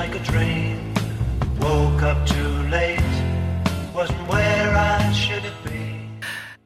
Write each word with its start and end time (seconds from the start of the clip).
like 0.00 0.14
a. 0.14 0.76
Woke 1.60 2.02
up 2.02 2.26
too 2.26 2.48
late, 2.70 3.02
wasn't 3.94 4.26
where 4.28 4.74
I 4.74 5.12
should 5.12 5.42
have 5.42 5.62
been. 5.62 6.22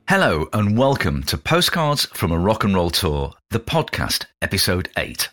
Hello 0.09 0.49
and 0.53 0.79
welcome 0.79 1.25
to 1.25 1.37
Postcards 1.37 2.05
from 2.15 2.31
a 2.31 2.39
Rock 2.39 2.63
and 2.63 2.77
Roll 2.77 2.91
Tour, 2.91 3.33
the 3.51 3.59
podcast, 3.59 4.27
episode 4.41 4.89
8. 4.97 5.29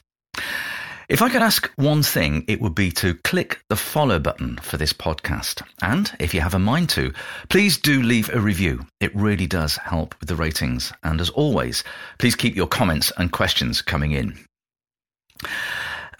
If 1.10 1.22
I 1.22 1.30
could 1.30 1.44
ask 1.44 1.72
one 1.76 2.02
thing, 2.02 2.44
it 2.48 2.60
would 2.60 2.74
be 2.74 2.90
to 2.94 3.14
click 3.24 3.62
the 3.70 3.76
follow 3.76 4.18
button 4.18 4.58
for 4.64 4.78
this 4.78 4.94
podcast. 4.94 5.62
And 5.84 6.12
if 6.20 6.34
you 6.34 6.42
have 6.42 6.56
a 6.56 6.60
mind 6.60 6.90
to, 6.92 7.14
please 7.50 7.78
do 7.78 8.02
leave 8.02 8.34
a 8.34 8.40
review. 8.40 8.88
It 9.00 9.16
really 9.16 9.46
does 9.46 9.78
help 9.78 10.16
with 10.20 10.28
the 10.28 10.36
ratings. 10.36 10.92
And 11.04 11.22
as 11.22 11.30
always, 11.30 11.84
please 12.18 12.36
keep 12.36 12.56
your 12.56 12.66
comments 12.66 13.12
and 13.16 13.32
questions 13.32 13.84
coming 13.84 14.14
in. 14.14 14.40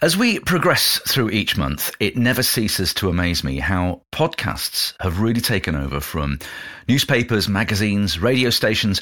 As 0.02 0.16
we 0.16 0.40
progress 0.40 0.98
through 1.06 1.30
each 1.30 1.56
month, 1.56 1.94
it 2.00 2.16
never 2.16 2.42
ceases 2.42 2.92
to 2.94 3.08
amaze 3.08 3.44
me 3.44 3.60
how 3.60 4.02
podcasts 4.10 4.94
have 4.98 5.20
really 5.20 5.40
taken 5.40 5.76
over 5.76 6.00
from 6.00 6.40
newspapers, 6.88 7.48
magazines, 7.48 8.18
radio 8.18 8.50
stations, 8.50 9.00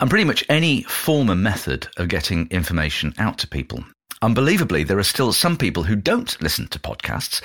and 0.00 0.08
pretty 0.08 0.24
much 0.24 0.42
any 0.48 0.84
form 0.84 1.28
and 1.28 1.42
method 1.42 1.86
of 1.98 2.08
getting 2.08 2.48
information 2.50 3.12
out 3.18 3.36
to 3.36 3.46
people. 3.46 3.84
Unbelievably, 4.22 4.84
there 4.84 4.98
are 4.98 5.02
still 5.02 5.34
some 5.34 5.58
people 5.58 5.82
who 5.82 5.96
don't 5.96 6.40
listen 6.40 6.66
to 6.68 6.78
podcasts, 6.78 7.42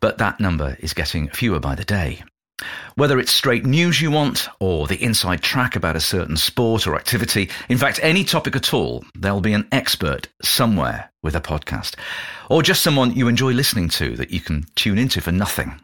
but 0.00 0.16
that 0.16 0.40
number 0.40 0.74
is 0.80 0.94
getting 0.94 1.28
fewer 1.28 1.60
by 1.60 1.74
the 1.74 1.84
day. 1.84 2.22
Whether 2.96 3.18
it's 3.18 3.32
straight 3.32 3.64
news 3.64 4.00
you 4.00 4.10
want, 4.10 4.48
or 4.58 4.86
the 4.86 5.02
inside 5.02 5.42
track 5.42 5.76
about 5.76 5.96
a 5.96 6.00
certain 6.00 6.36
sport 6.36 6.86
or 6.86 6.96
activity, 6.96 7.50
in 7.68 7.78
fact, 7.78 8.00
any 8.02 8.24
topic 8.24 8.56
at 8.56 8.74
all, 8.74 9.04
there'll 9.14 9.40
be 9.40 9.52
an 9.52 9.68
expert 9.70 10.28
somewhere 10.42 11.10
with 11.22 11.36
a 11.36 11.40
podcast. 11.40 11.94
Or 12.50 12.62
just 12.62 12.82
someone 12.82 13.14
you 13.14 13.28
enjoy 13.28 13.52
listening 13.52 13.88
to 13.90 14.16
that 14.16 14.30
you 14.30 14.40
can 14.40 14.64
tune 14.74 14.98
into 14.98 15.20
for 15.20 15.32
nothing. 15.32 15.80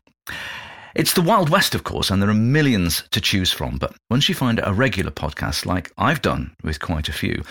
It's 0.95 1.15
the 1.15 1.23
Wild 1.23 1.48
West, 1.48 1.75
of 1.75 1.83
course, 1.83 2.09
and 2.09 2.23
there 2.23 2.31
are 2.31 2.35
millions 2.35 3.03
to 3.11 3.20
choose 3.20 3.51
from. 3.51 3.79
But 3.79 3.97
once 4.11 4.29
you 4.29 4.35
find 4.35 4.61
a 4.63 4.73
regular 4.73 5.11
podcast, 5.11 5.67
like 5.67 5.93
I've 5.98 6.23
done 6.23 6.55
with 6.63 6.79
quite 6.79 7.09
a 7.09 7.13
few, 7.13 7.43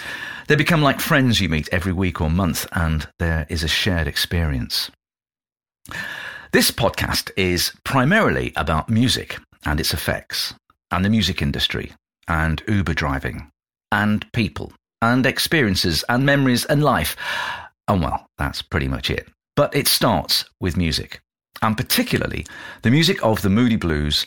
they 0.47 0.55
become 0.55 0.81
like 0.81 1.01
friends 1.01 1.41
you 1.41 1.49
meet 1.49 1.67
every 1.71 1.91
week 1.91 2.21
or 2.21 2.29
month, 2.29 2.65
and 2.71 3.05
there 3.19 3.45
is 3.49 3.61
a 3.63 3.67
shared 3.67 4.07
experience. 4.07 4.91
This 6.53 6.71
podcast 6.71 7.31
is 7.35 7.73
primarily 7.83 8.53
about 8.55 8.89
music 8.89 9.37
and 9.65 9.79
its 9.79 9.93
effects, 9.93 10.53
and 10.91 11.03
the 11.03 11.09
music 11.09 11.41
industry, 11.41 11.91
and 12.27 12.61
Uber 12.67 12.93
driving, 12.93 13.49
and 13.91 14.25
people, 14.33 14.71
and 15.01 15.25
experiences, 15.25 16.05
and 16.07 16.25
memories, 16.25 16.63
and 16.65 16.83
life. 16.83 17.17
And 17.87 18.01
well, 18.01 18.27
that's 18.37 18.61
pretty 18.61 18.87
much 18.87 19.09
it. 19.09 19.27
But 19.55 19.75
it 19.75 19.87
starts 19.87 20.45
with 20.61 20.77
music 20.77 21.21
and 21.63 21.77
particularly 21.77 22.45
the 22.81 22.91
music 22.91 23.23
of 23.23 23.41
the 23.41 23.49
Moody 23.49 23.77
Blues 23.77 24.25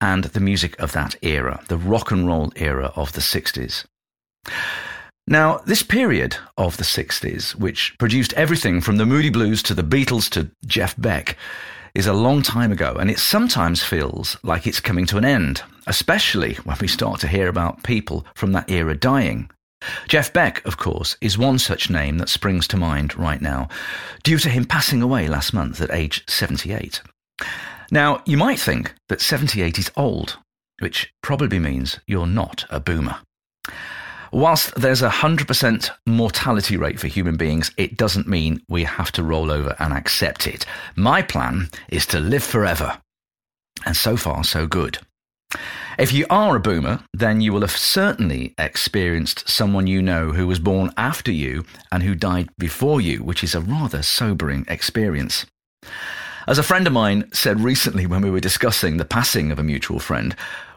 and 0.00 0.24
the 0.24 0.40
music 0.40 0.78
of 0.80 0.92
that 0.92 1.16
era, 1.22 1.60
the 1.68 1.76
rock 1.76 2.10
and 2.10 2.26
roll 2.26 2.52
era 2.56 2.92
of 2.96 3.12
the 3.12 3.20
60s. 3.20 3.84
Now, 5.30 5.58
this 5.66 5.82
period 5.82 6.38
of 6.56 6.78
the 6.78 6.84
60s, 6.84 7.54
which 7.54 7.94
produced 7.98 8.32
everything 8.32 8.80
from 8.80 8.96
the 8.96 9.04
Moody 9.04 9.28
Blues 9.28 9.62
to 9.64 9.74
the 9.74 9.82
Beatles 9.82 10.30
to 10.30 10.50
Jeff 10.64 10.96
Beck, 10.96 11.36
is 11.94 12.06
a 12.06 12.14
long 12.14 12.40
time 12.40 12.72
ago, 12.72 12.96
and 12.98 13.10
it 13.10 13.18
sometimes 13.18 13.82
feels 13.82 14.38
like 14.42 14.66
it's 14.66 14.80
coming 14.80 15.04
to 15.04 15.18
an 15.18 15.26
end, 15.26 15.62
especially 15.86 16.54
when 16.64 16.78
we 16.80 16.88
start 16.88 17.20
to 17.20 17.28
hear 17.28 17.46
about 17.48 17.82
people 17.82 18.24
from 18.34 18.52
that 18.52 18.70
era 18.70 18.96
dying. 18.96 19.50
Jeff 20.08 20.32
Beck, 20.32 20.64
of 20.64 20.78
course, 20.78 21.14
is 21.20 21.36
one 21.36 21.58
such 21.58 21.90
name 21.90 22.16
that 22.16 22.30
springs 22.30 22.66
to 22.68 22.78
mind 22.78 23.14
right 23.18 23.42
now, 23.42 23.68
due 24.22 24.38
to 24.38 24.48
him 24.48 24.64
passing 24.64 25.02
away 25.02 25.28
last 25.28 25.52
month 25.52 25.82
at 25.82 25.90
age 25.90 26.24
78. 26.26 27.02
Now, 27.90 28.22
you 28.24 28.38
might 28.38 28.58
think 28.60 28.94
that 29.10 29.20
78 29.20 29.78
is 29.78 29.90
old, 29.94 30.38
which 30.78 31.12
probably 31.22 31.58
means 31.58 32.00
you're 32.06 32.26
not 32.26 32.64
a 32.70 32.80
boomer. 32.80 33.18
Whilst 34.32 34.74
there's 34.74 35.02
a 35.02 35.08
100% 35.08 35.90
mortality 36.06 36.76
rate 36.76 37.00
for 37.00 37.06
human 37.06 37.36
beings, 37.36 37.70
it 37.76 37.96
doesn't 37.96 38.28
mean 38.28 38.62
we 38.68 38.84
have 38.84 39.10
to 39.12 39.22
roll 39.22 39.50
over 39.50 39.74
and 39.78 39.92
accept 39.92 40.46
it. 40.46 40.66
My 40.96 41.22
plan 41.22 41.70
is 41.88 42.06
to 42.06 42.20
live 42.20 42.44
forever. 42.44 43.00
And 43.86 43.96
so 43.96 44.16
far, 44.16 44.44
so 44.44 44.66
good. 44.66 44.98
If 45.98 46.12
you 46.12 46.26
are 46.30 46.54
a 46.54 46.60
boomer, 46.60 47.00
then 47.14 47.40
you 47.40 47.52
will 47.52 47.62
have 47.62 47.76
certainly 47.76 48.54
experienced 48.58 49.48
someone 49.48 49.86
you 49.86 50.02
know 50.02 50.32
who 50.32 50.46
was 50.46 50.58
born 50.58 50.92
after 50.96 51.32
you 51.32 51.64
and 51.90 52.02
who 52.02 52.14
died 52.14 52.50
before 52.58 53.00
you, 53.00 53.24
which 53.24 53.42
is 53.42 53.54
a 53.54 53.60
rather 53.60 54.02
sobering 54.02 54.64
experience. 54.68 55.46
As 56.46 56.58
a 56.58 56.62
friend 56.62 56.86
of 56.86 56.92
mine 56.92 57.28
said 57.32 57.60
recently 57.60 58.06
when 58.06 58.22
we 58.22 58.30
were 58.30 58.40
discussing 58.40 58.96
the 58.96 59.04
passing 59.04 59.50
of 59.50 59.58
a 59.58 59.64
mutual 59.64 59.98
friend, 59.98 60.36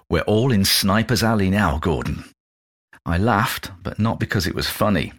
we're 0.09 0.21
all 0.21 0.51
in 0.51 0.65
Sniper's 0.65 1.23
Alley 1.23 1.49
now, 1.49 1.77
Gordon. 1.77 2.25
I 3.05 3.17
laughed, 3.17 3.71
but 3.81 3.99
not 3.99 4.19
because 4.19 4.47
it 4.47 4.55
was 4.55 4.67
funny. 4.67 5.13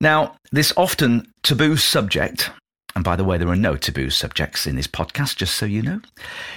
Now, 0.00 0.36
this 0.52 0.72
often 0.76 1.32
taboo 1.42 1.76
subject 1.76 2.50
and 2.96 3.04
by 3.04 3.14
the 3.14 3.24
way, 3.24 3.36
there 3.36 3.50
are 3.50 3.56
no 3.56 3.76
taboo 3.76 4.08
subjects 4.08 4.66
in 4.66 4.74
this 4.74 4.86
podcast, 4.86 5.36
just 5.36 5.56
so 5.56 5.66
you 5.66 5.82
know, 5.82 6.00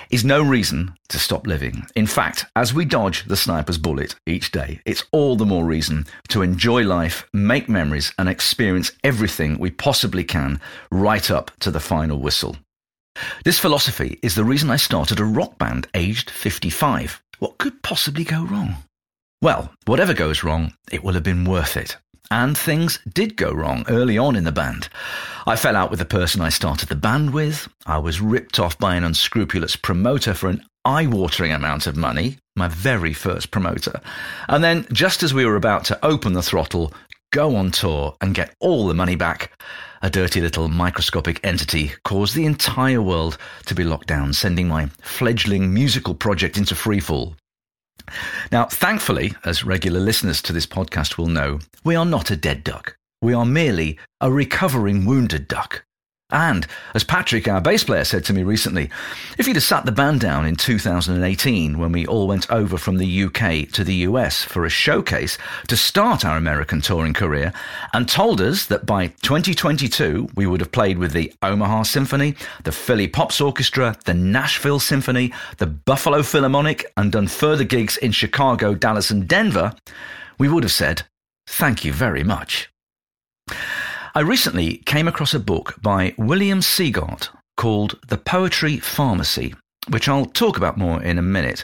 is 0.09 0.24
no 0.24 0.42
reason 0.42 0.94
to 1.09 1.19
stop 1.19 1.46
living. 1.46 1.86
In 1.98 2.08
fact, 2.08 2.46
as 2.56 2.74
we 2.74 2.86
dodge 2.86 3.25
the 3.25 3.36
sniper's 3.36 3.78
bullet 3.78 4.16
each 4.25 4.50
day, 4.52 4.80
it's 4.86 5.03
all 5.12 5.36
the 5.36 5.46
more 5.46 5.66
reason 5.66 6.06
to 6.30 6.42
enjoy 6.42 6.84
life, 6.84 7.28
make 7.34 7.68
memories, 7.68 8.14
and 8.18 8.30
experience 8.30 8.94
everything 9.03 9.59
we 9.59 9.69
possibly 9.69 10.24
can 10.24 10.62
right 10.90 11.30
up 11.30 11.52
to 11.59 11.72
the 11.72 11.81
final 11.81 12.22
whistle. 12.22 12.56
This 13.44 13.59
philosophy 13.59 14.18
is 14.24 14.36
the 14.36 14.46
reason 14.46 14.69
I 14.69 14.78
started 14.78 15.19
a 15.19 15.25
rock 15.25 15.58
band 15.58 15.90
aged 15.94 16.30
55. 16.30 17.22
What 17.40 17.58
could 17.58 17.84
possibly 17.84 18.24
go 18.24 18.46
wrong? 18.46 18.78
Well, 19.41 19.72
whatever 19.85 20.13
goes 20.13 20.44
wrong, 20.44 20.73
it 20.91 21.01
will 21.01 21.13
have 21.13 21.23
been 21.23 21.45
worth 21.45 21.77
it. 21.77 21.95
And 22.29 22.57
things 22.57 23.00
did 23.13 23.38
go 23.38 23.51
wrong 23.53 23.85
early 23.88 24.17
on 24.17 24.35
in 24.35 24.44
the 24.44 24.51
band. 24.51 24.89
I 25.47 25.55
fell 25.55 25.77
out 25.77 25.89
with 25.89 26.00
the 26.00 26.05
person 26.05 26.41
I 26.41 26.50
started 26.50 26.89
the 26.89 26.95
band 26.95 27.31
with. 27.33 27.69
I 27.85 28.00
was 28.00 28.19
ripped 28.19 28.59
off 28.59 28.77
by 28.77 28.95
an 28.95 29.05
unscrupulous 29.05 29.77
promoter 29.77 30.33
for 30.33 30.50
an 30.50 30.63
eye 30.83 31.07
watering 31.07 31.53
amount 31.53 31.88
of 31.88 31.95
money, 31.95 32.38
my 32.57 32.67
very 32.67 33.13
first 33.13 33.50
promoter. 33.50 34.01
And 34.50 34.61
then, 34.61 34.85
just 34.91 35.23
as 35.23 35.33
we 35.33 35.45
were 35.45 35.56
about 35.56 35.85
to 35.85 36.06
open 36.06 36.33
the 36.33 36.44
throttle, 36.44 36.94
go 37.31 37.56
on 37.56 37.71
tour, 37.71 38.17
and 38.19 38.35
get 38.35 38.53
all 38.59 38.88
the 38.88 38.94
money 38.94 39.16
back, 39.16 39.57
a 40.01 40.09
dirty 40.09 40.41
little 40.41 40.67
microscopic 40.67 41.39
entity 41.45 41.94
caused 42.03 42.35
the 42.35 42.45
entire 42.45 43.01
world 43.01 43.38
to 43.67 43.73
be 43.73 43.85
locked 43.85 44.07
down, 44.07 44.33
sending 44.33 44.67
my 44.67 44.88
fledgling 45.01 45.73
musical 45.73 46.13
project 46.13 46.57
into 46.57 46.75
freefall. 46.75 47.35
Now, 48.52 48.66
thankfully, 48.66 49.34
as 49.46 49.64
regular 49.64 50.00
listeners 50.00 50.42
to 50.44 50.54
this 50.54 50.66
podcast 50.66 51.18
will 51.18 51.28
know, 51.28 51.60
we 51.84 51.96
are 51.96 52.06
not 52.06 52.32
a 52.32 52.36
dead 52.36 52.64
duck. 52.64 52.98
We 53.22 53.34
are 53.34 53.46
merely 53.46 54.00
a 54.22 54.32
recovering 54.32 55.06
wounded 55.06 55.48
duck. 55.48 55.84
And, 56.31 56.67
as 56.94 57.03
Patrick, 57.03 57.47
our 57.47 57.59
bass 57.59 57.84
player, 57.84 58.03
said 58.03 58.23
to 58.25 58.34
me 58.34 58.44
recently, 58.44 58.91
if 59.40 59.47
you'd 59.47 59.56
have 59.56 59.63
sat 59.63 59.85
the 59.85 59.91
band 59.91 60.19
down 60.19 60.45
in 60.45 60.56
2018 60.56 61.79
when 61.79 61.91
we 61.91 62.06
all 62.06 62.28
went 62.28 62.50
over 62.51 62.78
from 62.78 62.97
the 62.97 63.23
UK 63.23 63.67
to 63.72 63.84
the 63.84 63.95
US 63.95 64.44
for 64.44 64.63
a 64.63 64.69
showcase 64.69 65.39
to 65.68 65.75
start 65.75 66.23
our 66.23 66.38
American 66.38 66.81
touring 66.81 67.16
career 67.16 67.51
and 67.94 68.07
told 68.07 68.41
us 68.41 68.68
that 68.68 68.85
by 68.85 69.07
2022 69.07 70.29
we 70.35 70.45
would 70.45 70.59
have 70.59 70.72
played 70.72 71.00
with 71.00 71.13
the 71.13 71.34
Omaha 71.41 71.81
Symphony, 71.81 72.35
the 72.63 72.72
Philly 72.72 73.07
Pops 73.07 73.41
Orchestra, 73.41 73.97
the 74.06 74.13
Nashville 74.13 74.79
Symphony, 74.79 75.34
the 75.57 75.66
Buffalo 75.66 76.22
Philharmonic, 76.22 76.91
and 76.95 77.12
done 77.12 77.28
further 77.28 77.63
gigs 77.63 77.97
in 77.97 78.12
Chicago, 78.12 78.75
Dallas, 78.75 79.09
and 79.09 79.27
Denver, 79.27 79.74
we 80.38 80.48
would 80.48 80.62
have 80.62 80.71
said, 80.71 81.01
thank 81.48 81.83
you 81.83 81.92
very 81.92 82.24
much. 82.24 82.69
I 84.19 84.24
recently 84.24 84.80
came 84.80 85.07
across 85.07 85.33
a 85.33 85.39
book 85.39 85.75
by 85.81 86.13
William 86.18 86.60
Sieghart 86.60 87.30
called 87.56 87.98
The 88.10 88.18
Poetry 88.18 88.77
Pharmacy, 88.77 89.56
which 89.92 90.10
I'll 90.10 90.25
talk 90.25 90.57
about 90.57 90.77
more 90.77 91.01
in 91.01 91.18
a 91.18 91.21
minute. 91.21 91.63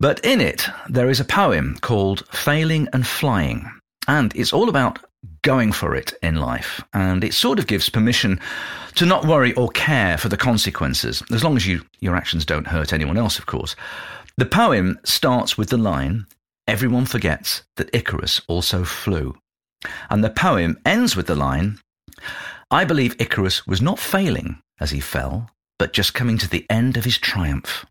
But 0.00 0.18
in 0.24 0.40
it, 0.40 0.66
there 0.88 1.08
is 1.08 1.20
a 1.20 1.24
poem 1.24 1.76
called 1.80 2.26
Failing 2.32 2.88
and 2.92 3.06
Flying, 3.06 3.70
and 4.08 4.34
it's 4.34 4.52
all 4.52 4.68
about 4.68 4.98
going 5.42 5.70
for 5.70 5.94
it 5.94 6.12
in 6.24 6.34
life. 6.34 6.82
And 6.92 7.22
it 7.22 7.34
sort 7.34 7.60
of 7.60 7.68
gives 7.68 7.88
permission 7.88 8.40
to 8.96 9.06
not 9.06 9.24
worry 9.24 9.54
or 9.54 9.68
care 9.68 10.18
for 10.18 10.28
the 10.28 10.36
consequences, 10.36 11.22
as 11.30 11.44
long 11.44 11.56
as 11.56 11.68
you, 11.68 11.82
your 12.00 12.16
actions 12.16 12.44
don't 12.44 12.66
hurt 12.66 12.92
anyone 12.92 13.16
else, 13.16 13.38
of 13.38 13.46
course. 13.46 13.76
The 14.38 14.44
poem 14.44 14.98
starts 15.04 15.56
with 15.56 15.68
the 15.68 15.78
line 15.78 16.26
Everyone 16.66 17.04
forgets 17.04 17.62
that 17.76 17.94
Icarus 17.94 18.40
also 18.48 18.82
flew. 18.82 19.36
And 20.08 20.22
the 20.22 20.30
poem 20.30 20.78
ends 20.84 21.16
with 21.16 21.26
the 21.26 21.34
line 21.34 21.78
I 22.70 22.84
believe 22.84 23.16
Icarus 23.18 23.66
was 23.66 23.82
not 23.82 23.98
failing 23.98 24.60
as 24.78 24.92
he 24.92 25.00
fell, 25.00 25.50
but 25.78 25.92
just 25.92 26.14
coming 26.14 26.38
to 26.38 26.48
the 26.48 26.64
end 26.70 26.96
of 26.96 27.04
his 27.04 27.18
triumph. 27.18 27.84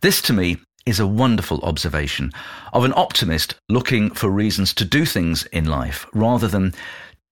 This 0.00 0.22
to 0.22 0.32
me 0.32 0.56
is 0.86 0.98
a 0.98 1.06
wonderful 1.06 1.60
observation 1.60 2.32
of 2.72 2.84
an 2.84 2.94
optimist 2.96 3.56
looking 3.68 4.10
for 4.10 4.30
reasons 4.30 4.72
to 4.72 4.86
do 4.86 5.04
things 5.04 5.44
in 5.46 5.66
life 5.66 6.06
rather 6.14 6.48
than 6.48 6.72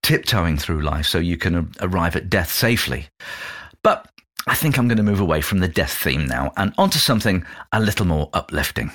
tiptoeing 0.03 0.59
through 0.59 0.83
life 0.83 1.07
so 1.07 1.19
you 1.19 1.39
can 1.39 1.73
arrive 1.81 2.17
at 2.17 2.29
death 2.29 2.53
safely. 2.53 3.09
But 3.83 4.07
I 4.47 4.55
think 4.55 4.79
I'm 4.79 4.89
going 4.89 4.99
to 4.99 5.03
move 5.03 5.21
away 5.21 5.41
from 5.41 5.61
the 5.61 5.69
death 5.69 5.93
theme 5.93 6.27
now 6.27 6.53
and 6.59 6.75
onto 6.77 6.99
something 6.99 7.45
a 7.73 7.81
little 7.81 8.07
more 8.07 8.29
uplifting. 8.35 8.93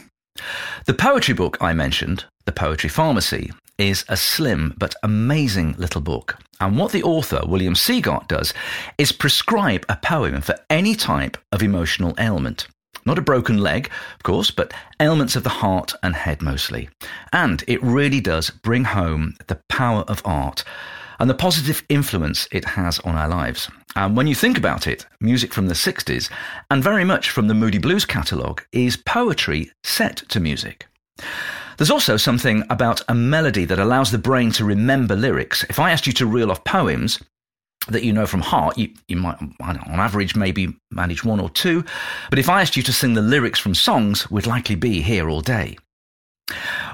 The 0.86 0.94
poetry 0.94 1.34
book 1.34 1.58
I 1.60 1.74
mentioned, 1.74 2.26
The 2.52 2.60
Poetry 2.60 2.90
Pharmacy, 2.90 3.50
is 3.78 4.04
a 4.10 4.18
slim 4.18 4.74
but 4.78 4.94
amazing 5.04 5.74
little 5.78 6.02
book. 6.02 6.38
And 6.60 6.78
what 6.78 6.92
the 6.92 7.02
author, 7.02 7.40
William 7.46 7.76
Sieghart, 7.76 8.28
does 8.28 8.54
is 8.98 9.14
prescribe 9.14 9.86
a 9.88 9.96
poem 9.96 10.42
for 10.42 10.56
any 10.70 10.94
type 10.94 11.38
of 11.54 11.64
emotional 11.64 12.14
ailment. 12.20 12.68
Not 13.06 13.18
a 13.18 13.22
broken 13.22 13.60
leg, 13.60 13.90
of 14.16 14.24
course, 14.24 14.52
but 14.52 14.74
ailments 15.00 15.38
of 15.38 15.44
the 15.44 15.62
heart 15.64 15.94
and 16.04 16.14
head 16.14 16.42
mostly. 16.42 16.90
And 17.32 17.64
it 17.70 17.82
really 17.82 18.20
does 18.20 18.50
bring 18.50 18.84
home 18.84 19.38
the 19.48 19.62
power 19.70 20.02
of 20.10 20.22
art 20.26 20.66
and 21.22 21.30
the 21.30 21.34
positive 21.34 21.86
influence 21.88 22.50
it 22.52 22.66
has 22.66 23.00
on 23.00 23.16
our 23.16 23.30
lives. 23.30 23.70
And 23.96 24.18
when 24.18 24.28
you 24.28 24.36
think 24.36 24.58
about 24.58 24.88
it, 24.88 25.06
music 25.22 25.54
from 25.54 25.68
the 25.68 25.74
60s, 25.74 26.30
and 26.70 26.84
very 26.84 27.06
much 27.06 27.30
from 27.30 27.48
the 27.48 27.54
Moody 27.54 27.78
Blues 27.78 28.04
catalogue, 28.04 28.62
is 28.74 28.98
poetry 28.98 29.72
set 29.86 30.18
to 30.28 30.42
music. 30.42 30.88
There's 31.82 31.90
also 31.90 32.16
something 32.16 32.64
about 32.70 33.02
a 33.08 33.16
melody 33.16 33.66
that 33.66 33.80
allows 33.80 34.12
the 34.12 34.20
brain 34.20 34.52
to 34.52 34.64
remember 34.64 35.16
lyrics. 35.16 35.64
If 35.68 35.80
I 35.80 35.90
asked 35.90 36.06
you 36.06 36.14
to 36.14 36.28
reel 36.28 36.52
off 36.52 36.64
poems 36.64 37.18
that 37.88 38.04
you 38.04 38.14
know 38.14 38.28
from 38.28 38.42
heart, 38.42 38.78
you, 38.78 38.94
you 39.08 39.16
might, 39.16 39.40
on 39.60 39.80
average, 39.88 40.36
maybe 40.36 40.78
manage 40.92 41.26
one 41.26 41.40
or 41.40 41.50
two. 41.50 41.84
But 42.30 42.38
if 42.38 42.50
I 42.50 42.62
asked 42.62 42.78
you 42.78 42.84
to 42.84 42.94
sing 42.94 43.16
the 43.16 43.24
lyrics 43.24 43.58
from 43.58 43.74
songs, 43.74 44.30
we'd 44.30 44.46
likely 44.46 44.76
be 44.76 45.02
here 45.02 45.28
all 45.28 45.42
day. 45.42 45.76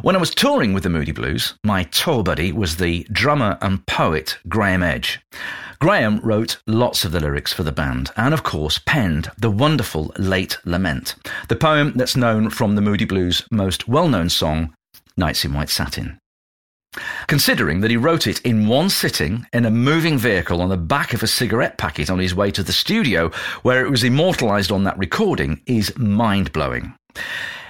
When 0.03 0.15
I 0.15 0.19
was 0.19 0.33
touring 0.33 0.71
with 0.71 0.83
the 0.83 0.89
Moody 0.89 1.11
Blues, 1.11 1.55
my 1.65 1.83
tour 1.83 2.23
buddy 2.23 2.53
was 2.53 2.77
the 2.77 3.05
drummer 3.11 3.57
and 3.61 3.85
poet 3.87 4.37
Graham 4.47 4.83
Edge. 4.83 5.19
Graham 5.79 6.19
wrote 6.21 6.61
lots 6.65 7.03
of 7.03 7.11
the 7.11 7.19
lyrics 7.19 7.51
for 7.51 7.63
the 7.63 7.71
band 7.71 8.11
and, 8.15 8.33
of 8.33 8.43
course, 8.43 8.79
penned 8.85 9.31
the 9.37 9.51
wonderful 9.51 10.13
Late 10.17 10.57
Lament, 10.65 11.15
the 11.49 11.55
poem 11.55 11.91
that's 11.95 12.15
known 12.15 12.49
from 12.49 12.75
the 12.75 12.81
Moody 12.81 13.05
Blues' 13.05 13.43
most 13.51 13.87
well 13.87 14.07
known 14.07 14.29
song, 14.29 14.73
Nights 15.17 15.43
in 15.43 15.53
White 15.53 15.69
Satin. 15.69 16.19
Considering 17.27 17.81
that 17.81 17.91
he 17.91 17.97
wrote 17.97 18.27
it 18.27 18.39
in 18.41 18.67
one 18.67 18.89
sitting 18.89 19.45
in 19.53 19.65
a 19.65 19.71
moving 19.71 20.17
vehicle 20.17 20.61
on 20.61 20.69
the 20.69 20.77
back 20.77 21.13
of 21.13 21.21
a 21.21 21.27
cigarette 21.27 21.77
packet 21.77 22.09
on 22.09 22.19
his 22.19 22.33
way 22.33 22.49
to 22.51 22.63
the 22.63 22.73
studio 22.73 23.29
where 23.61 23.85
it 23.85 23.89
was 23.89 24.03
immortalized 24.03 24.71
on 24.71 24.83
that 24.83 24.97
recording 24.97 25.61
is 25.65 25.95
mind 25.97 26.51
blowing. 26.53 26.93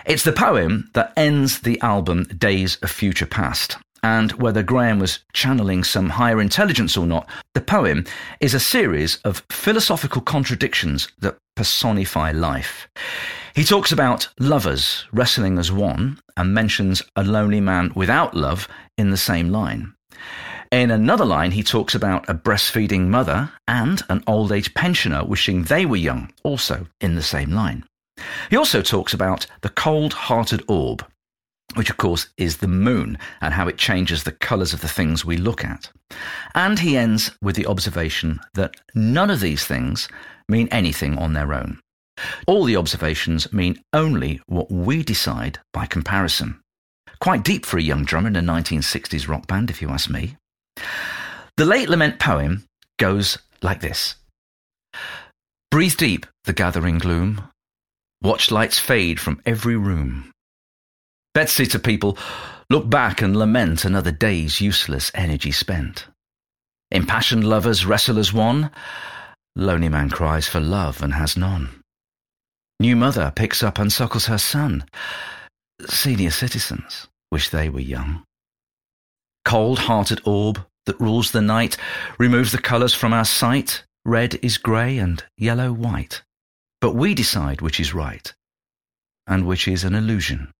It's 0.05 0.23
the 0.23 0.31
poem 0.31 0.89
that 0.93 1.11
ends 1.17 1.59
the 1.61 1.81
album 1.81 2.23
Days 2.25 2.77
of 2.81 2.91
Future 2.91 3.25
Past. 3.25 3.77
And 4.03 4.31
whether 4.33 4.63
Graham 4.63 4.99
was 4.99 5.19
channeling 5.33 5.83
some 5.83 6.09
higher 6.09 6.39
intelligence 6.39 6.95
or 6.95 7.05
not, 7.05 7.27
the 7.53 7.61
poem 7.61 8.05
is 8.39 8.53
a 8.53 8.59
series 8.59 9.17
of 9.17 9.43
philosophical 9.49 10.21
contradictions 10.21 11.07
that 11.19 11.37
personify 11.55 12.31
life. 12.31 12.87
He 13.55 13.63
talks 13.63 13.91
about 13.91 14.29
lovers 14.39 15.05
wrestling 15.11 15.57
as 15.57 15.71
one 15.71 16.19
and 16.35 16.53
mentions 16.53 17.01
a 17.15 17.23
lonely 17.23 17.59
man 17.59 17.91
without 17.95 18.35
love 18.35 18.67
in 18.97 19.09
the 19.09 19.17
same 19.17 19.49
line. 19.49 19.93
In 20.71 20.91
another 20.91 21.25
line, 21.25 21.51
he 21.51 21.63
talks 21.63 21.95
about 21.95 22.29
a 22.29 22.33
breastfeeding 22.33 23.07
mother 23.07 23.51
and 23.67 24.01
an 24.09 24.23
old 24.27 24.51
age 24.51 24.73
pensioner 24.73 25.23
wishing 25.23 25.63
they 25.63 25.85
were 25.85 25.95
young, 25.95 26.31
also 26.43 26.87
in 26.99 27.15
the 27.15 27.23
same 27.23 27.51
line. 27.51 27.85
He 28.49 28.57
also 28.57 28.81
talks 28.81 29.13
about 29.13 29.47
the 29.61 29.69
cold 29.69 30.13
hearted 30.13 30.63
orb, 30.67 31.05
which 31.75 31.89
of 31.89 31.97
course 31.97 32.27
is 32.37 32.57
the 32.57 32.67
moon 32.67 33.17
and 33.41 33.53
how 33.53 33.67
it 33.67 33.77
changes 33.77 34.23
the 34.23 34.31
colours 34.31 34.73
of 34.73 34.81
the 34.81 34.87
things 34.87 35.25
we 35.25 35.37
look 35.37 35.63
at. 35.63 35.89
And 36.55 36.79
he 36.79 36.97
ends 36.97 37.31
with 37.41 37.55
the 37.55 37.67
observation 37.67 38.39
that 38.53 38.75
none 38.95 39.29
of 39.29 39.39
these 39.39 39.65
things 39.65 40.07
mean 40.47 40.67
anything 40.71 41.17
on 41.17 41.33
their 41.33 41.53
own. 41.53 41.79
All 42.47 42.63
the 42.63 42.77
observations 42.77 43.51
mean 43.53 43.83
only 43.93 44.41
what 44.47 44.71
we 44.71 45.03
decide 45.03 45.59
by 45.73 45.85
comparison. 45.85 46.59
Quite 47.19 47.43
deep 47.43 47.65
for 47.65 47.77
a 47.77 47.83
young 47.83 48.05
drummer 48.05 48.27
in 48.27 48.35
a 48.35 48.41
1960s 48.41 49.27
rock 49.27 49.47
band, 49.47 49.69
if 49.69 49.81
you 49.81 49.89
ask 49.89 50.09
me. 50.09 50.37
The 51.57 51.65
late 51.65 51.89
lament 51.89 52.19
poem 52.19 52.65
goes 52.97 53.37
like 53.61 53.81
this 53.81 54.15
Breathe 55.69 55.97
deep 55.97 56.25
the 56.45 56.53
gathering 56.53 56.97
gloom, 56.97 57.49
watch 58.21 58.51
lights 58.51 58.79
fade 58.79 59.19
from 59.19 59.41
every 59.45 59.75
room. 59.75 60.31
Bedsitter 61.37 61.77
people 61.77 62.17
look 62.71 62.89
back 62.89 63.21
and 63.21 63.37
lament 63.37 63.85
another 63.85 64.09
day's 64.09 64.59
useless 64.59 65.11
energy 65.13 65.51
spent. 65.51 66.07
Impassioned 66.89 67.43
lovers 67.43 67.85
wrestle 67.85 68.17
as 68.17 68.33
one. 68.33 68.71
Lonely 69.55 69.87
man 69.87 70.09
cries 70.09 70.47
for 70.47 70.59
love 70.59 71.03
and 71.03 71.13
has 71.13 71.37
none. 71.37 71.83
New 72.79 72.95
mother 72.95 73.31
picks 73.35 73.61
up 73.61 73.77
and 73.77 73.93
suckles 73.93 74.25
her 74.25 74.39
son. 74.39 74.85
Senior 75.85 76.31
citizens 76.31 77.07
wish 77.31 77.49
they 77.49 77.69
were 77.69 77.81
young. 77.81 78.23
Cold 79.45 79.77
hearted 79.77 80.19
orb 80.25 80.65
that 80.87 80.99
rules 80.99 81.29
the 81.29 81.41
night 81.41 81.77
removes 82.17 82.51
the 82.51 82.57
colours 82.57 82.95
from 82.95 83.13
our 83.13 83.25
sight. 83.25 83.83
Red 84.05 84.39
is 84.41 84.57
grey 84.57 84.97
and 84.97 85.23
yellow 85.37 85.71
white. 85.71 86.23
But 86.81 86.95
we 86.95 87.13
decide 87.13 87.61
which 87.61 87.79
is 87.79 87.93
right 87.93 88.33
and 89.27 89.45
which 89.45 89.67
is 89.67 89.83
an 89.83 89.93
illusion. 89.93 90.51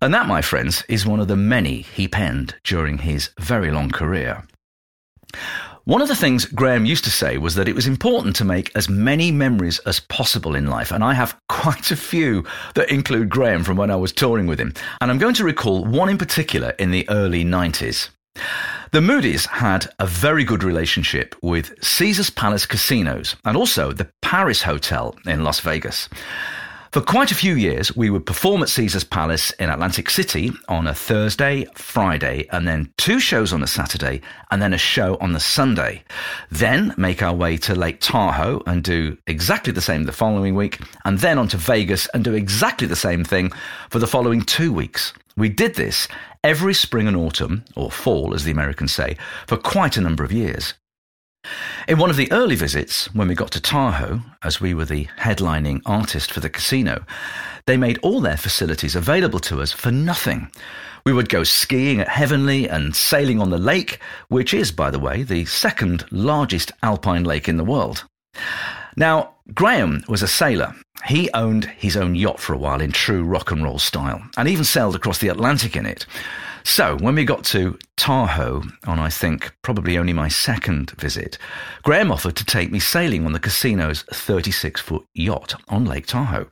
And 0.00 0.12
that, 0.12 0.26
my 0.26 0.42
friends, 0.42 0.84
is 0.88 1.06
one 1.06 1.20
of 1.20 1.28
the 1.28 1.36
many 1.36 1.82
he 1.82 2.08
penned 2.08 2.54
during 2.64 2.98
his 2.98 3.30
very 3.38 3.70
long 3.70 3.90
career. 3.90 4.44
One 5.84 6.02
of 6.02 6.08
the 6.08 6.16
things 6.16 6.46
Graham 6.46 6.84
used 6.84 7.04
to 7.04 7.10
say 7.10 7.38
was 7.38 7.54
that 7.54 7.68
it 7.68 7.74
was 7.74 7.86
important 7.86 8.34
to 8.36 8.44
make 8.44 8.74
as 8.74 8.88
many 8.88 9.30
memories 9.30 9.78
as 9.86 10.00
possible 10.00 10.56
in 10.56 10.66
life, 10.66 10.90
and 10.90 11.04
I 11.04 11.14
have 11.14 11.38
quite 11.48 11.92
a 11.92 11.96
few 11.96 12.44
that 12.74 12.90
include 12.90 13.28
Graham 13.28 13.62
from 13.62 13.76
when 13.76 13.90
I 13.90 13.96
was 13.96 14.12
touring 14.12 14.48
with 14.48 14.58
him. 14.58 14.74
And 15.00 15.10
I'm 15.10 15.18
going 15.18 15.34
to 15.34 15.44
recall 15.44 15.84
one 15.84 16.08
in 16.08 16.18
particular 16.18 16.70
in 16.70 16.90
the 16.90 17.08
early 17.08 17.44
90s. 17.44 18.08
The 18.90 19.00
Moody's 19.00 19.46
had 19.46 19.88
a 19.98 20.06
very 20.06 20.42
good 20.42 20.64
relationship 20.64 21.36
with 21.40 21.72
Caesars 21.84 22.30
Palace 22.30 22.66
casinos 22.66 23.36
and 23.44 23.56
also 23.56 23.92
the 23.92 24.10
Paris 24.22 24.62
Hotel 24.62 25.14
in 25.24 25.44
Las 25.44 25.60
Vegas. 25.60 26.08
For 26.96 27.02
quite 27.02 27.30
a 27.30 27.34
few 27.34 27.56
years, 27.56 27.94
we 27.94 28.08
would 28.08 28.24
perform 28.24 28.62
at 28.62 28.70
Caesar's 28.70 29.04
Palace 29.04 29.50
in 29.58 29.68
Atlantic 29.68 30.08
City 30.08 30.50
on 30.66 30.86
a 30.86 30.94
Thursday, 30.94 31.66
Friday, 31.74 32.48
and 32.52 32.66
then 32.66 32.90
two 32.96 33.20
shows 33.20 33.52
on 33.52 33.62
a 33.62 33.66
Saturday, 33.66 34.22
and 34.50 34.62
then 34.62 34.72
a 34.72 34.78
show 34.78 35.18
on 35.20 35.34
the 35.34 35.38
Sunday. 35.38 36.02
Then 36.50 36.94
make 36.96 37.22
our 37.22 37.34
way 37.34 37.58
to 37.58 37.74
Lake 37.74 38.00
Tahoe 38.00 38.62
and 38.66 38.82
do 38.82 39.18
exactly 39.26 39.74
the 39.74 39.82
same 39.82 40.04
the 40.04 40.10
following 40.10 40.54
week, 40.54 40.80
and 41.04 41.18
then 41.18 41.38
on 41.38 41.48
to 41.48 41.58
Vegas 41.58 42.08
and 42.14 42.24
do 42.24 42.32
exactly 42.32 42.86
the 42.86 42.96
same 42.96 43.24
thing 43.24 43.52
for 43.90 43.98
the 43.98 44.06
following 44.06 44.40
two 44.40 44.72
weeks. 44.72 45.12
We 45.36 45.50
did 45.50 45.74
this 45.74 46.08
every 46.44 46.72
spring 46.72 47.06
and 47.08 47.16
autumn, 47.18 47.62
or 47.74 47.90
fall 47.90 48.32
as 48.32 48.44
the 48.44 48.52
Americans 48.52 48.92
say, 48.92 49.18
for 49.46 49.58
quite 49.58 49.98
a 49.98 50.00
number 50.00 50.24
of 50.24 50.32
years. 50.32 50.72
In 51.88 51.98
one 51.98 52.10
of 52.10 52.16
the 52.16 52.30
early 52.32 52.56
visits, 52.56 53.12
when 53.14 53.28
we 53.28 53.34
got 53.34 53.50
to 53.52 53.60
Tahoe, 53.60 54.20
as 54.42 54.60
we 54.60 54.74
were 54.74 54.84
the 54.84 55.06
headlining 55.18 55.82
artist 55.86 56.32
for 56.32 56.40
the 56.40 56.50
casino, 56.50 57.04
they 57.66 57.76
made 57.76 57.98
all 58.02 58.20
their 58.20 58.36
facilities 58.36 58.96
available 58.96 59.40
to 59.40 59.60
us 59.60 59.72
for 59.72 59.90
nothing. 59.90 60.50
We 61.04 61.12
would 61.12 61.28
go 61.28 61.44
skiing 61.44 62.00
at 62.00 62.08
Heavenly 62.08 62.68
and 62.68 62.94
sailing 62.96 63.40
on 63.40 63.50
the 63.50 63.58
lake, 63.58 64.00
which 64.28 64.52
is, 64.52 64.72
by 64.72 64.90
the 64.90 64.98
way, 64.98 65.22
the 65.22 65.44
second 65.44 66.04
largest 66.10 66.72
alpine 66.82 67.24
lake 67.24 67.48
in 67.48 67.56
the 67.56 67.64
world. 67.64 68.04
Now, 68.96 69.34
Graham 69.54 70.02
was 70.08 70.22
a 70.22 70.28
sailor. 70.28 70.74
He 71.04 71.30
owned 71.32 71.66
his 71.66 71.96
own 71.96 72.16
yacht 72.16 72.40
for 72.40 72.54
a 72.54 72.58
while 72.58 72.80
in 72.80 72.90
true 72.90 73.22
rock 73.22 73.52
and 73.52 73.62
roll 73.62 73.78
style, 73.78 74.20
and 74.36 74.48
even 74.48 74.64
sailed 74.64 74.96
across 74.96 75.18
the 75.18 75.28
Atlantic 75.28 75.76
in 75.76 75.86
it. 75.86 76.06
So, 76.68 76.96
when 76.96 77.14
we 77.14 77.24
got 77.24 77.44
to 77.44 77.78
Tahoe 77.96 78.64
on, 78.88 78.98
I 78.98 79.08
think, 79.08 79.54
probably 79.62 79.96
only 79.96 80.12
my 80.12 80.26
second 80.26 80.90
visit, 80.98 81.38
Graham 81.84 82.10
offered 82.10 82.34
to 82.36 82.44
take 82.44 82.72
me 82.72 82.80
sailing 82.80 83.24
on 83.24 83.32
the 83.32 83.38
casino's 83.38 84.02
36 84.12 84.80
foot 84.80 85.06
yacht 85.14 85.54
on 85.68 85.84
Lake 85.84 86.06
Tahoe. 86.06 86.48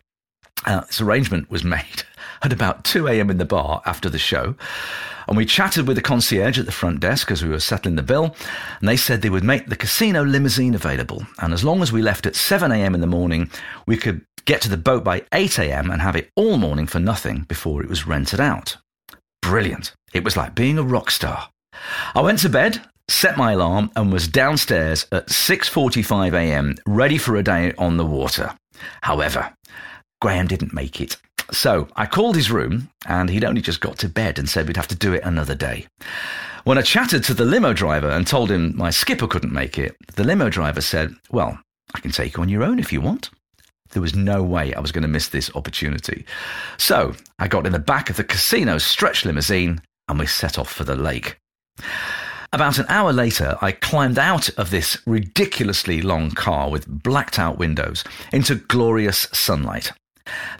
Uh, 0.64 0.82
this 0.82 1.00
arrangement 1.00 1.50
was 1.50 1.64
made 1.64 2.04
at 2.42 2.52
about 2.52 2.84
2 2.84 3.08
a.m. 3.08 3.28
in 3.28 3.38
the 3.38 3.44
bar 3.44 3.82
after 3.86 4.08
the 4.08 4.16
show. 4.16 4.54
And 5.26 5.36
we 5.36 5.44
chatted 5.44 5.88
with 5.88 5.96
the 5.96 6.02
concierge 6.02 6.60
at 6.60 6.66
the 6.66 6.72
front 6.72 7.00
desk 7.00 7.32
as 7.32 7.42
we 7.42 7.50
were 7.50 7.58
settling 7.58 7.96
the 7.96 8.02
bill. 8.02 8.36
And 8.78 8.88
they 8.88 8.96
said 8.96 9.20
they 9.20 9.30
would 9.30 9.42
make 9.42 9.66
the 9.66 9.76
casino 9.76 10.22
limousine 10.22 10.76
available. 10.76 11.26
And 11.40 11.52
as 11.52 11.64
long 11.64 11.82
as 11.82 11.90
we 11.90 12.02
left 12.02 12.24
at 12.24 12.36
7 12.36 12.70
a.m. 12.70 12.94
in 12.94 13.00
the 13.00 13.08
morning, 13.08 13.50
we 13.84 13.96
could 13.96 14.24
get 14.44 14.62
to 14.62 14.68
the 14.68 14.76
boat 14.76 15.02
by 15.02 15.24
8 15.32 15.58
a.m. 15.58 15.90
and 15.90 16.00
have 16.00 16.14
it 16.14 16.30
all 16.36 16.56
morning 16.56 16.86
for 16.86 17.00
nothing 17.00 17.40
before 17.48 17.82
it 17.82 17.88
was 17.88 18.06
rented 18.06 18.38
out. 18.38 18.76
Brilliant. 19.44 19.92
It 20.14 20.24
was 20.24 20.38
like 20.38 20.54
being 20.54 20.78
a 20.78 20.82
rock 20.82 21.10
star. 21.10 21.50
I 22.14 22.22
went 22.22 22.38
to 22.40 22.48
bed, 22.48 22.80
set 23.08 23.36
my 23.36 23.52
alarm, 23.52 23.90
and 23.94 24.10
was 24.10 24.26
downstairs 24.26 25.06
at 25.12 25.26
6:45 25.26 26.32
a.m., 26.32 26.76
ready 26.86 27.18
for 27.18 27.36
a 27.36 27.42
day 27.42 27.74
on 27.76 27.98
the 27.98 28.06
water. 28.06 28.56
However, 29.02 29.54
Graham 30.22 30.46
didn't 30.46 30.72
make 30.72 30.98
it. 30.98 31.18
So 31.52 31.88
I 31.94 32.06
called 32.06 32.36
his 32.36 32.50
room, 32.50 32.88
and 33.06 33.28
he'd 33.28 33.44
only 33.44 33.60
just 33.60 33.82
got 33.82 33.98
to 33.98 34.08
bed 34.08 34.38
and 34.38 34.48
said 34.48 34.66
we'd 34.66 34.78
have 34.78 34.88
to 34.88 34.96
do 34.96 35.12
it 35.12 35.24
another 35.24 35.54
day. 35.54 35.86
When 36.64 36.78
I 36.78 36.82
chatted 36.82 37.22
to 37.24 37.34
the 37.34 37.44
limo 37.44 37.74
driver 37.74 38.08
and 38.08 38.26
told 38.26 38.50
him 38.50 38.74
my 38.74 38.88
skipper 38.88 39.26
couldn't 39.26 39.52
make 39.52 39.78
it, 39.78 39.94
the 40.16 40.24
limo 40.24 40.48
driver 40.48 40.80
said, 40.80 41.14
Well, 41.30 41.58
I 41.94 42.00
can 42.00 42.12
take 42.12 42.38
you 42.38 42.42
on 42.42 42.48
your 42.48 42.62
own 42.62 42.78
if 42.78 42.94
you 42.94 43.02
want. 43.02 43.28
There 43.94 44.02
was 44.02 44.14
no 44.14 44.42
way 44.42 44.74
I 44.74 44.80
was 44.80 44.92
going 44.92 45.02
to 45.02 45.08
miss 45.08 45.28
this 45.28 45.50
opportunity. 45.54 46.26
So 46.76 47.14
I 47.38 47.48
got 47.48 47.64
in 47.64 47.72
the 47.72 47.78
back 47.78 48.10
of 48.10 48.16
the 48.16 48.24
casino 48.24 48.78
stretch 48.78 49.24
limousine 49.24 49.80
and 50.08 50.18
we 50.18 50.26
set 50.26 50.58
off 50.58 50.70
for 50.70 50.84
the 50.84 50.96
lake. 50.96 51.38
About 52.52 52.78
an 52.78 52.86
hour 52.88 53.12
later, 53.12 53.56
I 53.62 53.72
climbed 53.72 54.18
out 54.18 54.48
of 54.50 54.70
this 54.70 54.98
ridiculously 55.06 56.02
long 56.02 56.30
car 56.30 56.70
with 56.70 56.86
blacked 56.86 57.38
out 57.38 57.58
windows 57.58 58.04
into 58.32 58.56
glorious 58.56 59.28
sunlight. 59.32 59.92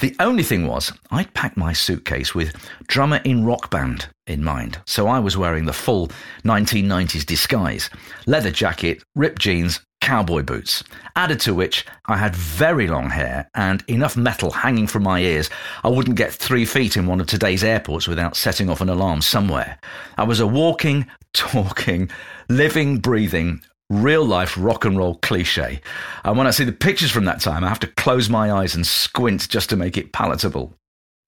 The 0.00 0.14
only 0.21 0.42
thing 0.42 0.66
was, 0.66 0.92
I'd 1.11 1.33
packed 1.35 1.56
my 1.56 1.73
suitcase 1.73 2.35
with 2.35 2.54
drummer 2.87 3.21
in 3.25 3.44
rock 3.44 3.71
band 3.71 4.09
in 4.26 4.44
mind, 4.44 4.78
so 4.85 5.06
I 5.06 5.18
was 5.18 5.37
wearing 5.37 5.64
the 5.64 5.73
full 5.73 6.09
1990s 6.44 7.25
disguise 7.25 7.88
leather 8.26 8.50
jacket, 8.50 9.02
ripped 9.14 9.40
jeans, 9.40 9.80
cowboy 10.00 10.42
boots. 10.42 10.85
Added 11.16 11.40
to 11.40 11.54
which, 11.54 11.87
I 12.06 12.18
had 12.18 12.37
very 12.37 12.88
long 12.88 13.09
hair 13.09 13.49
and 13.54 13.83
enough 13.88 14.18
metal 14.18 14.50
hanging 14.50 14.87
from 14.87 15.02
my 15.02 15.21
ears, 15.21 15.49
I 15.83 15.88
wouldn't 15.88 16.18
get 16.18 16.33
three 16.33 16.66
feet 16.66 16.99
in 16.99 17.06
one 17.06 17.21
of 17.21 17.26
today's 17.26 17.64
airports 17.64 18.06
without 18.06 18.37
setting 18.37 18.68
off 18.68 18.83
an 18.83 18.90
alarm 18.90 19.23
somewhere. 19.23 19.78
I 20.18 20.25
was 20.25 20.40
a 20.40 20.47
walking, 20.47 21.06
talking, 21.33 22.11
living, 22.50 22.99
breathing, 22.99 23.62
real 23.91 24.25
life 24.25 24.57
rock 24.59 24.85
and 24.85 24.97
roll 24.97 25.17
cliche. 25.17 25.81
And 26.25 26.37
when 26.37 26.47
I 26.47 26.50
see 26.50 26.64
the 26.64 26.73
pictures 26.73 27.11
from 27.11 27.25
that 27.26 27.41
time, 27.41 27.64
I 27.64 27.69
have 27.69 27.81
to 27.81 27.87
close 27.87 28.29
my 28.29 28.53
eyes 28.53 28.75
and 28.75 28.87
squint 28.87 29.49
just 29.49 29.71
to 29.71 29.76
make 29.76 29.97
it 29.97 30.12
palatable. 30.12 30.75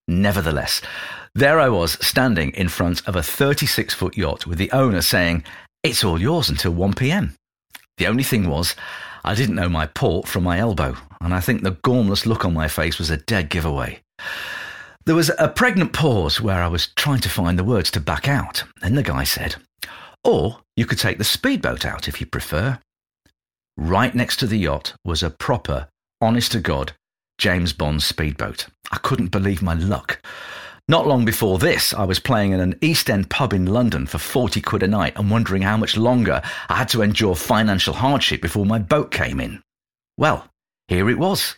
Nevertheless, 0.08 0.82
there 1.34 1.60
I 1.60 1.68
was 1.68 1.98
standing 2.06 2.50
in 2.52 2.68
front 2.68 3.06
of 3.08 3.16
a 3.16 3.22
36 3.22 3.92
foot 3.92 4.16
yacht 4.16 4.46
with 4.46 4.58
the 4.58 4.70
owner 4.72 5.02
saying, 5.02 5.44
It's 5.82 6.04
all 6.04 6.20
yours 6.20 6.48
until 6.48 6.72
1 6.72 6.94
pm. 6.94 7.34
The 7.98 8.06
only 8.06 8.22
thing 8.22 8.48
was, 8.48 8.76
I 9.24 9.34
didn't 9.34 9.56
know 9.56 9.68
my 9.68 9.86
port 9.86 10.28
from 10.28 10.44
my 10.44 10.58
elbow, 10.58 10.96
and 11.20 11.34
I 11.34 11.40
think 11.40 11.62
the 11.62 11.72
gormless 11.72 12.26
look 12.26 12.44
on 12.44 12.54
my 12.54 12.68
face 12.68 12.98
was 12.98 13.10
a 13.10 13.16
dead 13.16 13.48
giveaway. 13.48 14.00
There 15.04 15.14
was 15.14 15.30
a 15.38 15.48
pregnant 15.48 15.92
pause 15.92 16.40
where 16.40 16.62
I 16.62 16.68
was 16.68 16.88
trying 16.88 17.20
to 17.20 17.28
find 17.28 17.58
the 17.58 17.64
words 17.64 17.90
to 17.92 18.00
back 18.00 18.28
out. 18.28 18.64
Then 18.80 18.94
the 18.94 19.02
guy 19.02 19.24
said, 19.24 19.56
Or 20.26 20.58
you 20.74 20.86
could 20.86 20.98
take 20.98 21.18
the 21.18 21.24
speedboat 21.24 21.86
out 21.86 22.08
if 22.08 22.20
you 22.20 22.26
prefer. 22.26 22.80
Right 23.76 24.12
next 24.12 24.38
to 24.38 24.46
the 24.48 24.58
yacht 24.58 24.94
was 25.04 25.22
a 25.22 25.30
proper, 25.30 25.88
honest 26.20 26.52
to 26.52 26.60
God, 26.60 26.94
James 27.38 27.72
Bond 27.72 28.02
speedboat. 28.02 28.66
I 28.90 28.98
couldn't 28.98 29.28
believe 29.28 29.62
my 29.62 29.74
luck. 29.74 30.20
Not 30.88 31.06
long 31.06 31.24
before 31.24 31.58
this, 31.58 31.94
I 31.94 32.04
was 32.04 32.18
playing 32.18 32.50
in 32.52 32.60
an 32.60 32.76
East 32.80 33.08
End 33.08 33.30
pub 33.30 33.52
in 33.52 33.66
London 33.66 34.06
for 34.06 34.18
40 34.18 34.60
quid 34.62 34.82
a 34.82 34.88
night 34.88 35.14
and 35.16 35.30
wondering 35.30 35.62
how 35.62 35.76
much 35.76 35.96
longer 35.96 36.42
I 36.68 36.76
had 36.76 36.88
to 36.88 37.02
endure 37.02 37.36
financial 37.36 37.94
hardship 37.94 38.42
before 38.42 38.66
my 38.66 38.80
boat 38.80 39.12
came 39.12 39.38
in. 39.38 39.62
Well, 40.16 40.48
here 40.88 41.08
it 41.08 41.18
was. 41.18 41.56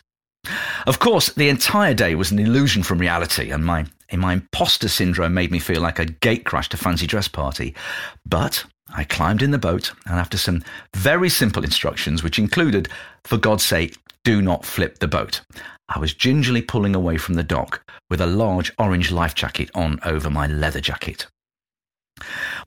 Of 0.85 0.99
course, 0.99 1.29
the 1.29 1.49
entire 1.49 1.95
day 1.95 2.13
was 2.13 2.31
an 2.31 2.39
illusion 2.39 2.83
from 2.83 2.99
reality, 2.99 3.49
and 3.49 3.65
my, 3.65 3.85
my 4.17 4.33
imposter 4.33 4.87
syndrome 4.87 5.33
made 5.33 5.51
me 5.51 5.59
feel 5.59 5.81
like 5.81 5.99
a 5.99 6.05
gatecrashed 6.05 6.73
a 6.73 6.77
fancy 6.77 7.05
dress 7.05 7.27
party. 7.27 7.75
But 8.25 8.65
I 8.95 9.03
climbed 9.03 9.41
in 9.41 9.51
the 9.51 9.57
boat, 9.57 9.91
and 10.05 10.19
after 10.19 10.37
some 10.37 10.63
very 10.95 11.29
simple 11.29 11.63
instructions, 11.63 12.23
which 12.23 12.39
included, 12.39 12.89
for 13.23 13.37
God's 13.37 13.63
sake, 13.63 13.97
do 14.23 14.41
not 14.41 14.65
flip 14.65 14.99
the 14.99 15.07
boat, 15.07 15.41
I 15.87 15.99
was 15.99 16.13
gingerly 16.13 16.61
pulling 16.61 16.95
away 16.95 17.17
from 17.17 17.35
the 17.35 17.43
dock 17.43 17.81
with 18.09 18.21
a 18.21 18.25
large 18.25 18.71
orange 18.77 19.11
life 19.11 19.35
jacket 19.35 19.69
on 19.75 19.99
over 20.03 20.29
my 20.29 20.47
leather 20.47 20.81
jacket. 20.81 21.27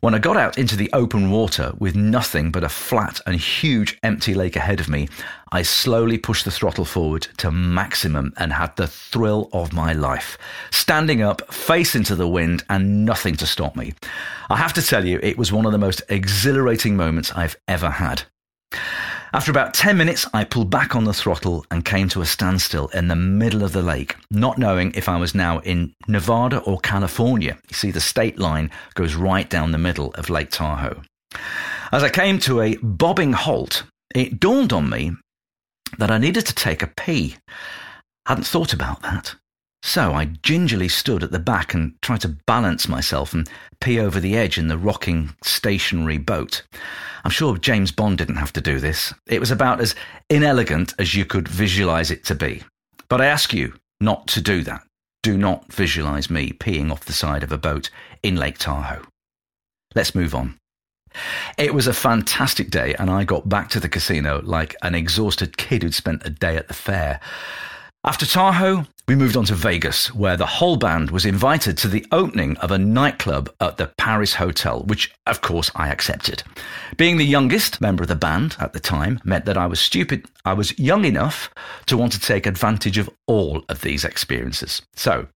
When 0.00 0.14
I 0.14 0.18
got 0.18 0.36
out 0.36 0.58
into 0.58 0.76
the 0.76 0.90
open 0.92 1.30
water 1.30 1.72
with 1.78 1.94
nothing 1.94 2.50
but 2.50 2.64
a 2.64 2.68
flat 2.68 3.20
and 3.26 3.36
huge 3.36 3.98
empty 4.02 4.34
lake 4.34 4.56
ahead 4.56 4.80
of 4.80 4.88
me, 4.88 5.08
I 5.50 5.62
slowly 5.62 6.18
pushed 6.18 6.44
the 6.44 6.50
throttle 6.50 6.84
forward 6.84 7.28
to 7.38 7.50
maximum 7.50 8.32
and 8.36 8.52
had 8.52 8.74
the 8.76 8.86
thrill 8.86 9.48
of 9.52 9.72
my 9.72 9.92
life. 9.92 10.38
Standing 10.70 11.22
up, 11.22 11.52
face 11.52 11.94
into 11.94 12.14
the 12.14 12.28
wind, 12.28 12.64
and 12.68 13.04
nothing 13.04 13.36
to 13.36 13.46
stop 13.46 13.76
me. 13.76 13.94
I 14.48 14.56
have 14.56 14.72
to 14.74 14.82
tell 14.82 15.04
you, 15.04 15.20
it 15.22 15.36
was 15.36 15.52
one 15.52 15.66
of 15.66 15.72
the 15.72 15.78
most 15.78 16.02
exhilarating 16.08 16.96
moments 16.96 17.32
I've 17.32 17.56
ever 17.68 17.90
had. 17.90 18.22
After 19.34 19.50
about 19.50 19.72
10 19.72 19.96
minutes, 19.96 20.26
I 20.34 20.44
pulled 20.44 20.68
back 20.68 20.94
on 20.94 21.04
the 21.04 21.14
throttle 21.14 21.64
and 21.70 21.86
came 21.86 22.06
to 22.10 22.20
a 22.20 22.26
standstill 22.26 22.88
in 22.88 23.08
the 23.08 23.16
middle 23.16 23.64
of 23.64 23.72
the 23.72 23.80
lake, 23.80 24.14
not 24.30 24.58
knowing 24.58 24.92
if 24.94 25.08
I 25.08 25.16
was 25.16 25.34
now 25.34 25.60
in 25.60 25.94
Nevada 26.06 26.58
or 26.58 26.78
California. 26.80 27.56
You 27.70 27.74
see, 27.74 27.90
the 27.90 28.00
state 28.00 28.38
line 28.38 28.70
goes 28.92 29.14
right 29.14 29.48
down 29.48 29.72
the 29.72 29.78
middle 29.78 30.12
of 30.16 30.28
Lake 30.28 30.50
Tahoe. 30.50 31.00
As 31.92 32.02
I 32.02 32.10
came 32.10 32.38
to 32.40 32.60
a 32.60 32.76
bobbing 32.82 33.32
halt, 33.32 33.84
it 34.14 34.38
dawned 34.38 34.70
on 34.70 34.90
me 34.90 35.12
that 35.96 36.10
I 36.10 36.18
needed 36.18 36.44
to 36.44 36.54
take 36.54 36.82
a 36.82 36.92
pee. 36.94 37.36
Hadn't 38.26 38.44
thought 38.44 38.74
about 38.74 39.00
that. 39.00 39.36
So 39.82 40.12
I 40.12 40.26
gingerly 40.42 40.88
stood 40.88 41.24
at 41.24 41.32
the 41.32 41.40
back 41.40 41.74
and 41.74 42.00
tried 42.02 42.20
to 42.20 42.36
balance 42.46 42.86
myself 42.86 43.34
and 43.34 43.48
pee 43.80 43.98
over 43.98 44.20
the 44.20 44.36
edge 44.36 44.56
in 44.56 44.68
the 44.68 44.78
rocking 44.78 45.34
stationary 45.42 46.18
boat. 46.18 46.62
I'm 47.24 47.32
sure 47.32 47.56
James 47.56 47.90
Bond 47.90 48.18
didn't 48.18 48.36
have 48.36 48.52
to 48.54 48.60
do 48.60 48.78
this. 48.78 49.12
It 49.26 49.40
was 49.40 49.50
about 49.50 49.80
as 49.80 49.94
inelegant 50.30 50.94
as 50.98 51.14
you 51.14 51.24
could 51.24 51.48
visualize 51.48 52.10
it 52.10 52.24
to 52.26 52.34
be. 52.34 52.62
But 53.08 53.20
I 53.20 53.26
ask 53.26 53.52
you 53.52 53.74
not 54.00 54.28
to 54.28 54.40
do 54.40 54.62
that. 54.62 54.82
Do 55.22 55.36
not 55.36 55.72
visualize 55.72 56.30
me 56.30 56.52
peeing 56.52 56.90
off 56.90 57.04
the 57.04 57.12
side 57.12 57.42
of 57.42 57.52
a 57.52 57.58
boat 57.58 57.90
in 58.22 58.36
Lake 58.36 58.58
Tahoe. 58.58 59.02
Let's 59.94 60.14
move 60.14 60.34
on. 60.34 60.58
It 61.58 61.74
was 61.74 61.86
a 61.86 61.92
fantastic 61.92 62.70
day, 62.70 62.94
and 62.98 63.10
I 63.10 63.24
got 63.24 63.48
back 63.48 63.68
to 63.70 63.80
the 63.80 63.88
casino 63.88 64.40
like 64.42 64.74
an 64.82 64.94
exhausted 64.94 65.56
kid 65.56 65.82
who'd 65.82 65.94
spent 65.94 66.24
a 66.24 66.30
day 66.30 66.56
at 66.56 66.68
the 66.68 66.74
fair. 66.74 67.20
After 68.04 68.26
Tahoe, 68.26 68.86
we 69.08 69.16
moved 69.16 69.36
on 69.36 69.44
to 69.46 69.54
Vegas, 69.54 70.14
where 70.14 70.36
the 70.36 70.46
whole 70.46 70.76
band 70.76 71.10
was 71.10 71.26
invited 71.26 71.76
to 71.78 71.88
the 71.88 72.06
opening 72.12 72.56
of 72.58 72.70
a 72.70 72.78
nightclub 72.78 73.52
at 73.60 73.76
the 73.76 73.92
Paris 73.98 74.34
Hotel, 74.34 74.84
which, 74.84 75.12
of 75.26 75.40
course, 75.40 75.70
I 75.74 75.88
accepted. 75.88 76.44
Being 76.96 77.16
the 77.16 77.24
youngest 77.24 77.80
member 77.80 78.04
of 78.04 78.08
the 78.08 78.14
band 78.14 78.56
at 78.60 78.72
the 78.72 78.80
time 78.80 79.20
meant 79.24 79.44
that 79.46 79.58
I 79.58 79.66
was 79.66 79.80
stupid. 79.80 80.26
I 80.44 80.52
was 80.52 80.78
young 80.78 81.04
enough 81.04 81.50
to 81.86 81.96
want 81.96 82.12
to 82.12 82.20
take 82.20 82.46
advantage 82.46 82.96
of 82.96 83.10
all 83.26 83.64
of 83.68 83.80
these 83.80 84.04
experiences. 84.04 84.82
So, 84.94 85.26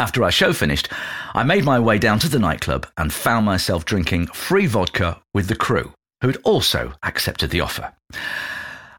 after 0.00 0.24
our 0.24 0.32
show 0.32 0.52
finished, 0.52 0.88
I 1.32 1.44
made 1.44 1.64
my 1.64 1.78
way 1.78 1.98
down 1.98 2.18
to 2.20 2.28
the 2.28 2.40
nightclub 2.40 2.86
and 2.96 3.12
found 3.12 3.46
myself 3.46 3.84
drinking 3.84 4.26
free 4.28 4.66
vodka 4.66 5.20
with 5.32 5.46
the 5.46 5.56
crew, 5.56 5.92
who 6.22 6.26
had 6.28 6.38
also 6.44 6.94
accepted 7.04 7.50
the 7.50 7.60
offer. 7.60 7.92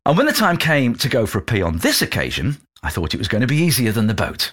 And 0.05 0.17
when 0.17 0.25
the 0.25 0.31
time 0.31 0.55
came 0.55 0.95
to 0.95 1.09
go 1.09 1.25
for 1.25 1.39
a 1.39 1.41
pee 1.41 1.61
on 1.61 1.79
this 1.79 2.01
occasion, 2.01 2.57
I 2.83 2.89
thought 2.89 3.13
it 3.13 3.17
was 3.17 3.27
going 3.27 3.41
to 3.41 3.47
be 3.47 3.57
easier 3.57 3.91
than 3.91 4.07
the 4.07 4.13
boat. 4.13 4.51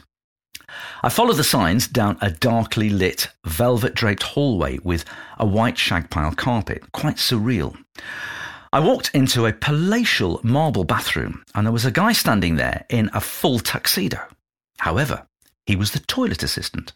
I 1.03 1.09
followed 1.09 1.37
the 1.37 1.45
signs 1.45 1.87
down 1.87 2.17
a 2.21 2.31
darkly 2.31 2.89
lit, 2.89 3.29
velvet 3.45 3.95
draped 3.95 4.23
hallway 4.23 4.79
with 4.83 5.05
a 5.39 5.47
white 5.47 5.77
shagpile 5.77 6.37
carpet, 6.37 6.91
quite 6.93 7.17
surreal. 7.17 7.77
I 8.73 8.81
walked 8.81 9.11
into 9.15 9.47
a 9.47 9.53
palatial 9.53 10.41
marble 10.43 10.85
bathroom, 10.85 11.45
and 11.55 11.67
there 11.67 11.73
was 11.73 11.85
a 11.85 11.91
guy 11.91 12.13
standing 12.13 12.57
there 12.57 12.87
in 12.89 13.11
a 13.13 13.21
full 13.21 13.61
tuxedo. 13.61 14.21
However, 14.79 15.27
he 15.67 15.77
was 15.77 15.93
the 15.93 16.01
toilet 16.01 16.43
assistant. 16.43 16.93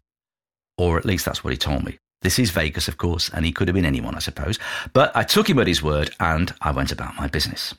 Or 0.76 0.98
at 0.98 1.04
least 1.04 1.24
that's 1.24 1.44
what 1.44 1.52
he 1.52 1.56
told 1.56 1.84
me. 1.84 1.98
This 2.22 2.38
is 2.38 2.50
Vegas, 2.50 2.88
of 2.88 2.96
course, 2.96 3.28
and 3.28 3.44
he 3.44 3.52
could 3.52 3.68
have 3.68 3.74
been 3.74 3.84
anyone, 3.84 4.16
I 4.16 4.18
suppose. 4.18 4.58
But 4.92 5.14
I 5.16 5.22
took 5.22 5.48
him 5.48 5.58
at 5.60 5.68
his 5.68 5.82
word 5.82 6.10
and 6.18 6.52
I 6.60 6.72
went 6.72 6.90
about 6.90 7.16
my 7.16 7.28
business. 7.28 7.74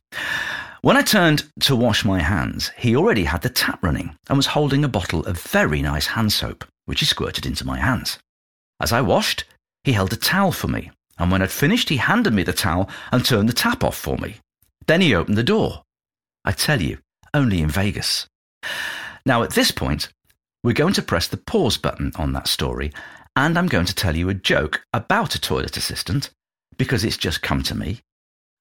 When 0.81 0.95
I 0.95 1.01
turned 1.01 1.51
to 1.61 1.75
wash 1.75 2.05
my 2.05 2.19
hands, 2.19 2.71
he 2.77 2.95
already 2.95 3.25
had 3.25 3.41
the 3.41 3.49
tap 3.49 3.83
running 3.83 4.15
and 4.29 4.37
was 4.37 4.45
holding 4.47 4.85
a 4.85 4.87
bottle 4.87 5.25
of 5.25 5.41
very 5.41 5.81
nice 5.81 6.07
hand 6.07 6.31
soap, 6.31 6.63
which 6.85 7.01
he 7.01 7.05
squirted 7.05 7.45
into 7.45 7.67
my 7.67 7.77
hands. 7.77 8.17
As 8.79 8.93
I 8.93 9.01
washed, 9.01 9.43
he 9.83 9.91
held 9.91 10.13
a 10.13 10.15
towel 10.15 10.53
for 10.53 10.69
me, 10.69 10.91
and 11.17 11.31
when 11.31 11.41
I'd 11.41 11.51
finished, 11.51 11.89
he 11.89 11.97
handed 11.97 12.33
me 12.33 12.43
the 12.43 12.53
towel 12.53 12.89
and 13.11 13.25
turned 13.25 13.49
the 13.49 13.53
tap 13.53 13.83
off 13.83 13.97
for 13.97 14.17
me. 14.17 14.37
Then 14.87 15.01
he 15.01 15.13
opened 15.13 15.37
the 15.37 15.43
door. 15.43 15.83
I 16.45 16.53
tell 16.53 16.81
you, 16.81 16.99
only 17.33 17.59
in 17.59 17.69
Vegas. 17.69 18.27
Now, 19.25 19.43
at 19.43 19.51
this 19.51 19.71
point, 19.71 20.07
we're 20.63 20.71
going 20.71 20.93
to 20.93 21.01
press 21.01 21.27
the 21.27 21.35
pause 21.35 21.77
button 21.77 22.13
on 22.15 22.31
that 22.33 22.47
story, 22.47 22.93
and 23.35 23.57
I'm 23.57 23.67
going 23.67 23.85
to 23.85 23.95
tell 23.95 24.15
you 24.15 24.29
a 24.29 24.33
joke 24.33 24.81
about 24.93 25.35
a 25.35 25.41
toilet 25.41 25.75
assistant 25.75 26.29
because 26.77 27.03
it's 27.03 27.17
just 27.17 27.41
come 27.41 27.63
to 27.63 27.75
me, 27.75 27.99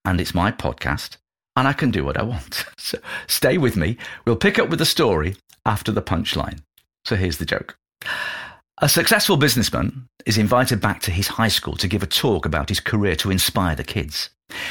and 0.05 0.21
it's 0.21 0.35
my 0.35 0.51
podcast, 0.51 1.17
and 1.59 1.69
I 1.69 1.73
can 1.73 1.91
do 1.91 2.05
what 2.05 2.17
I 2.17 2.23
want. 2.23 2.65
So 2.79 2.99
stay 3.27 3.59
with 3.59 3.77
me. 3.77 3.99
We'll 4.25 4.37
pick 4.37 4.59
up 4.59 4.71
with 4.71 4.79
the 4.79 4.87
story 4.87 5.37
after 5.67 5.93
the 5.93 6.01
punchline. 6.01 6.61
So 7.05 7.17
here's 7.17 7.37
the 7.37 7.45
joke. 7.45 7.77
A 8.81 8.89
successful 8.89 9.37
businessman 9.37 10.07
is 10.25 10.39
invited 10.39 10.81
back 10.81 11.03
to 11.03 11.11
his 11.11 11.27
high 11.27 11.49
school 11.49 11.77
to 11.77 11.89
give 11.89 12.03
a 12.03 12.07
talk 12.07 12.47
about 12.47 12.71
his 12.71 12.81
career 12.81 13.15
to 13.17 13.31
inspire 13.31 13.75
the 13.75 13.85
kids. 13.85 14.31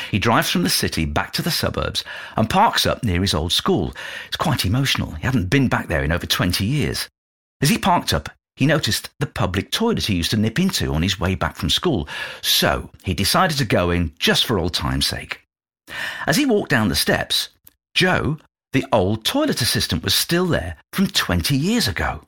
He 0.10 0.18
drives 0.18 0.50
from 0.50 0.64
the 0.64 0.70
city 0.70 1.06
back 1.06 1.32
to 1.34 1.44
the 1.44 1.52
suburbs 1.52 2.04
and 2.36 2.50
parks 2.50 2.88
up 2.88 3.04
near 3.04 3.22
his 3.22 3.36
old 3.36 3.52
school. 3.52 3.94
It's 4.28 4.38
quite 4.38 4.66
emotional. 4.66 5.12
He 5.12 5.28
hadn't 5.28 5.52
been 5.52 5.68
back 5.68 5.90
there 5.90 6.04
in 6.04 6.12
over 6.12 6.26
20 6.26 6.66
years. 6.66 7.08
As 7.62 7.70
he 7.70 7.78
parked 7.78 8.14
up, 8.14 8.30
he 8.56 8.66
noticed 8.66 9.12
the 9.20 9.28
public 9.28 9.70
toilet 9.70 10.06
he 10.06 10.16
used 10.16 10.32
to 10.32 10.38
nip 10.38 10.58
into 10.58 10.94
on 10.94 11.04
his 11.04 11.20
way 11.20 11.36
back 11.36 11.56
from 11.56 11.70
school, 11.70 12.08
so 12.42 12.90
he 13.04 13.14
decided 13.14 13.58
to 13.60 13.66
go 13.66 13.92
in 13.92 14.14
just 14.18 14.48
for 14.48 14.58
old 14.58 14.74
time's 14.74 15.06
sake. 15.06 15.42
As 16.26 16.38
he 16.38 16.46
walked 16.46 16.70
down 16.70 16.90
the 16.90 16.96
steps, 16.96 17.50
Joe, 17.94 18.38
the 18.74 18.86
old 18.92 19.24
toilet 19.24 19.62
assistant, 19.62 20.04
was 20.04 20.14
still 20.14 20.46
there 20.46 20.78
from 20.94 21.08
20 21.08 21.56
years 21.56 21.88
ago. 21.88 22.24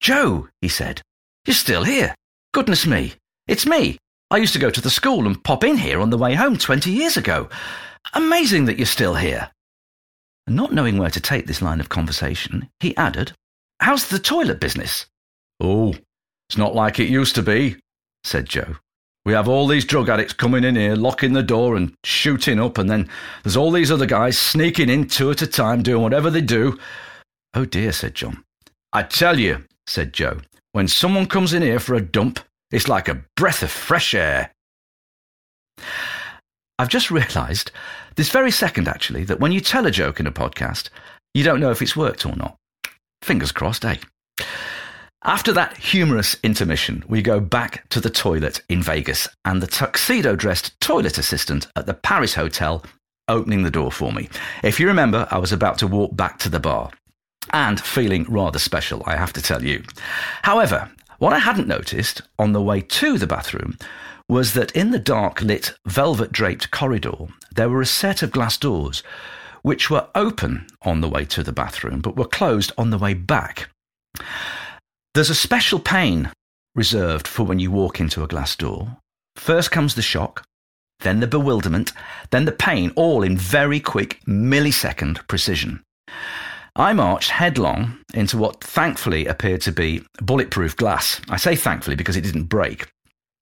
Joe, 0.00 0.48
he 0.60 0.68
said, 0.68 1.02
you're 1.44 1.54
still 1.54 1.82
here. 1.82 2.14
Goodness 2.54 2.86
me, 2.86 3.14
it's 3.48 3.66
me. 3.66 3.98
I 4.30 4.36
used 4.36 4.52
to 4.52 4.58
go 4.58 4.70
to 4.70 4.80
the 4.80 4.90
school 4.90 5.26
and 5.26 5.42
pop 5.42 5.64
in 5.64 5.76
here 5.76 6.00
on 6.00 6.10
the 6.10 6.18
way 6.18 6.34
home 6.34 6.56
20 6.56 6.90
years 6.90 7.16
ago. 7.16 7.48
Amazing 8.14 8.66
that 8.66 8.78
you're 8.78 8.86
still 8.86 9.14
here. 9.14 9.50
Not 10.46 10.72
knowing 10.72 10.98
where 10.98 11.10
to 11.10 11.20
take 11.20 11.46
this 11.46 11.62
line 11.62 11.80
of 11.80 11.88
conversation, 11.88 12.68
he 12.80 12.96
added, 12.96 13.32
How's 13.80 14.08
the 14.08 14.18
toilet 14.18 14.60
business? 14.60 15.06
Oh, 15.60 15.94
it's 16.48 16.56
not 16.56 16.74
like 16.74 16.98
it 17.00 17.08
used 17.08 17.34
to 17.34 17.42
be, 17.42 17.76
said 18.22 18.46
Joe. 18.46 18.76
We 19.24 19.32
have 19.34 19.48
all 19.48 19.68
these 19.68 19.84
drug 19.84 20.08
addicts 20.08 20.32
coming 20.32 20.64
in 20.64 20.74
here, 20.74 20.96
locking 20.96 21.32
the 21.32 21.44
door 21.44 21.76
and 21.76 21.94
shooting 22.02 22.58
up, 22.58 22.76
and 22.76 22.90
then 22.90 23.08
there's 23.44 23.56
all 23.56 23.70
these 23.70 23.92
other 23.92 24.06
guys 24.06 24.36
sneaking 24.36 24.88
in 24.88 25.06
two 25.06 25.30
at 25.30 25.42
a 25.42 25.46
time, 25.46 25.82
doing 25.82 26.02
whatever 26.02 26.28
they 26.28 26.40
do. 26.40 26.78
Oh 27.54 27.64
dear, 27.64 27.92
said 27.92 28.14
John. 28.14 28.42
I 28.92 29.04
tell 29.04 29.38
you, 29.38 29.64
said 29.86 30.12
Joe, 30.12 30.40
when 30.72 30.88
someone 30.88 31.26
comes 31.26 31.52
in 31.52 31.62
here 31.62 31.78
for 31.78 31.94
a 31.94 32.00
dump, 32.00 32.40
it's 32.72 32.88
like 32.88 33.08
a 33.08 33.22
breath 33.36 33.62
of 33.62 33.70
fresh 33.70 34.12
air. 34.12 34.50
I've 36.78 36.88
just 36.88 37.10
realised, 37.10 37.70
this 38.16 38.30
very 38.30 38.50
second 38.50 38.88
actually, 38.88 39.24
that 39.24 39.38
when 39.38 39.52
you 39.52 39.60
tell 39.60 39.86
a 39.86 39.90
joke 39.90 40.18
in 40.18 40.26
a 40.26 40.32
podcast, 40.32 40.88
you 41.32 41.44
don't 41.44 41.60
know 41.60 41.70
if 41.70 41.80
it's 41.80 41.96
worked 41.96 42.26
or 42.26 42.34
not. 42.34 42.56
Fingers 43.22 43.52
crossed, 43.52 43.84
eh? 43.84 43.96
After 45.24 45.52
that 45.52 45.76
humorous 45.76 46.36
intermission, 46.42 47.04
we 47.06 47.22
go 47.22 47.38
back 47.38 47.88
to 47.90 48.00
the 48.00 48.10
toilet 48.10 48.60
in 48.68 48.82
Vegas 48.82 49.28
and 49.44 49.62
the 49.62 49.68
tuxedo 49.68 50.34
dressed 50.34 50.78
toilet 50.80 51.16
assistant 51.16 51.68
at 51.76 51.86
the 51.86 51.94
Paris 51.94 52.34
Hotel 52.34 52.84
opening 53.28 53.62
the 53.62 53.70
door 53.70 53.92
for 53.92 54.12
me. 54.12 54.28
If 54.64 54.80
you 54.80 54.88
remember, 54.88 55.28
I 55.30 55.38
was 55.38 55.52
about 55.52 55.78
to 55.78 55.86
walk 55.86 56.16
back 56.16 56.40
to 56.40 56.48
the 56.48 56.58
bar 56.58 56.90
and 57.52 57.80
feeling 57.80 58.24
rather 58.24 58.58
special, 58.58 59.04
I 59.06 59.14
have 59.14 59.32
to 59.34 59.42
tell 59.42 59.62
you. 59.62 59.84
However, 60.42 60.90
what 61.18 61.32
I 61.32 61.38
hadn't 61.38 61.68
noticed 61.68 62.22
on 62.36 62.52
the 62.52 62.62
way 62.62 62.80
to 62.80 63.16
the 63.16 63.28
bathroom 63.28 63.78
was 64.28 64.54
that 64.54 64.72
in 64.72 64.90
the 64.90 64.98
dark 64.98 65.40
lit, 65.40 65.74
velvet 65.86 66.32
draped 66.32 66.72
corridor, 66.72 67.28
there 67.54 67.70
were 67.70 67.80
a 67.80 67.86
set 67.86 68.24
of 68.24 68.32
glass 68.32 68.56
doors 68.56 69.04
which 69.62 69.88
were 69.88 70.08
open 70.16 70.66
on 70.82 71.00
the 71.00 71.08
way 71.08 71.24
to 71.26 71.44
the 71.44 71.52
bathroom 71.52 72.00
but 72.00 72.16
were 72.16 72.26
closed 72.26 72.72
on 72.76 72.90
the 72.90 72.98
way 72.98 73.14
back. 73.14 73.68
There's 75.14 75.28
a 75.28 75.34
special 75.34 75.78
pain 75.78 76.30
reserved 76.74 77.28
for 77.28 77.42
when 77.44 77.58
you 77.58 77.70
walk 77.70 78.00
into 78.00 78.24
a 78.24 78.26
glass 78.26 78.56
door. 78.56 78.96
First 79.36 79.70
comes 79.70 79.94
the 79.94 80.00
shock, 80.00 80.42
then 81.00 81.20
the 81.20 81.26
bewilderment, 81.26 81.92
then 82.30 82.46
the 82.46 82.52
pain, 82.52 82.92
all 82.96 83.22
in 83.22 83.36
very 83.36 83.78
quick 83.78 84.20
millisecond 84.26 85.26
precision. 85.28 85.82
I 86.74 86.94
marched 86.94 87.28
headlong 87.28 87.98
into 88.14 88.38
what 88.38 88.64
thankfully 88.64 89.26
appeared 89.26 89.60
to 89.62 89.72
be 89.72 90.02
bulletproof 90.22 90.76
glass. 90.78 91.20
I 91.28 91.36
say 91.36 91.56
thankfully 91.56 91.96
because 91.96 92.16
it 92.16 92.22
didn't 92.22 92.44
break. 92.44 92.90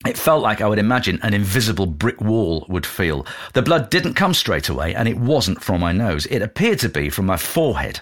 It 0.06 0.16
felt 0.16 0.42
like 0.42 0.62
I 0.62 0.66
would 0.66 0.78
imagine 0.78 1.18
an 1.22 1.34
invisible 1.34 1.84
brick 1.84 2.22
wall 2.22 2.64
would 2.70 2.86
feel. 2.86 3.26
The 3.52 3.60
blood 3.60 3.90
didn't 3.90 4.14
come 4.14 4.32
straight 4.32 4.70
away, 4.70 4.94
and 4.94 5.06
it 5.06 5.18
wasn't 5.18 5.62
from 5.62 5.82
my 5.82 5.92
nose. 5.92 6.24
It 6.26 6.40
appeared 6.40 6.78
to 6.78 6.88
be 6.88 7.10
from 7.10 7.26
my 7.26 7.36
forehead. 7.36 8.00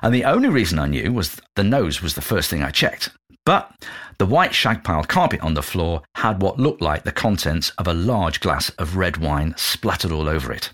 And 0.00 0.14
the 0.14 0.24
only 0.24 0.48
reason 0.48 0.78
I 0.78 0.86
knew 0.86 1.12
was 1.12 1.38
the 1.54 1.62
nose 1.62 2.00
was 2.00 2.14
the 2.14 2.22
first 2.22 2.48
thing 2.48 2.62
I 2.62 2.70
checked. 2.70 3.10
But 3.44 3.70
the 4.16 4.24
white 4.24 4.54
shag 4.54 4.84
pile 4.84 5.04
carpet 5.04 5.40
on 5.42 5.52
the 5.52 5.62
floor 5.62 6.02
had 6.14 6.40
what 6.40 6.58
looked 6.58 6.80
like 6.80 7.04
the 7.04 7.12
contents 7.12 7.70
of 7.76 7.86
a 7.86 7.92
large 7.92 8.40
glass 8.40 8.70
of 8.70 8.96
red 8.96 9.18
wine 9.18 9.54
splattered 9.58 10.12
all 10.12 10.28
over 10.28 10.50
it. 10.50 10.70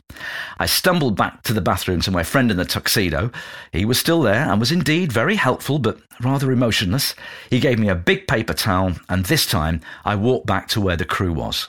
I 0.58 0.66
stumbled 0.66 1.16
back 1.16 1.42
to 1.44 1.52
the 1.52 1.60
bathroom 1.60 2.00
to 2.02 2.12
my 2.12 2.22
friend 2.22 2.50
in 2.50 2.56
the 2.56 2.64
tuxedo. 2.64 3.32
He 3.72 3.84
was 3.84 3.98
still 3.98 4.22
there 4.22 4.48
and 4.48 4.60
was 4.60 4.70
indeed 4.70 5.10
very 5.10 5.34
helpful, 5.34 5.80
but 5.80 5.98
rather 6.20 6.52
emotionless. 6.52 7.14
He 7.48 7.58
gave 7.58 7.78
me 7.78 7.88
a 7.88 7.96
big 7.96 8.28
paper 8.28 8.54
towel, 8.54 8.92
and 9.08 9.24
this 9.24 9.46
time 9.46 9.80
I 10.04 10.14
walked 10.14 10.46
back 10.46 10.68
to 10.68 10.80
where 10.80 10.96
the 10.96 11.04
crew 11.04 11.32
was. 11.32 11.68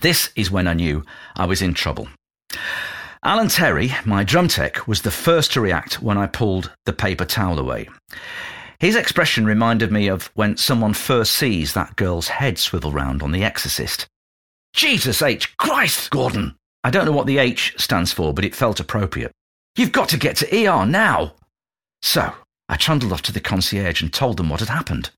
This 0.00 0.30
is 0.36 0.50
when 0.50 0.66
I 0.66 0.72
knew 0.72 1.04
I 1.36 1.44
was 1.44 1.60
in 1.60 1.74
trouble. 1.74 2.08
Alan 3.22 3.48
Terry, 3.48 3.92
my 4.04 4.24
drum 4.24 4.48
tech, 4.48 4.86
was 4.86 5.02
the 5.02 5.10
first 5.10 5.52
to 5.52 5.60
react 5.60 6.02
when 6.02 6.18
I 6.18 6.26
pulled 6.26 6.72
the 6.84 6.92
paper 6.92 7.24
towel 7.24 7.58
away. 7.58 7.88
His 8.78 8.96
expression 8.96 9.46
reminded 9.46 9.92
me 9.92 10.08
of 10.08 10.30
when 10.34 10.56
someone 10.56 10.94
first 10.94 11.32
sees 11.32 11.72
that 11.72 11.96
girl's 11.96 12.28
head 12.28 12.58
swivel 12.58 12.92
round 12.92 13.22
on 13.22 13.32
The 13.32 13.44
Exorcist. 13.44 14.06
Jesus 14.74 15.22
H. 15.22 15.56
Christ, 15.56 16.10
Gordon! 16.10 16.56
I 16.82 16.90
don't 16.90 17.04
know 17.04 17.12
what 17.12 17.26
the 17.26 17.38
H 17.38 17.74
stands 17.78 18.12
for, 18.12 18.34
but 18.34 18.44
it 18.44 18.54
felt 18.54 18.80
appropriate. 18.80 19.32
You've 19.76 19.92
got 19.92 20.08
to 20.10 20.18
get 20.18 20.36
to 20.36 20.66
ER 20.66 20.84
now! 20.84 21.34
So, 22.02 22.32
I 22.68 22.76
trundled 22.76 23.12
off 23.12 23.22
to 23.22 23.32
the 23.32 23.40
concierge 23.40 24.02
and 24.02 24.12
told 24.12 24.36
them 24.36 24.48
what 24.48 24.60
had 24.60 24.68
happened. 24.68 25.10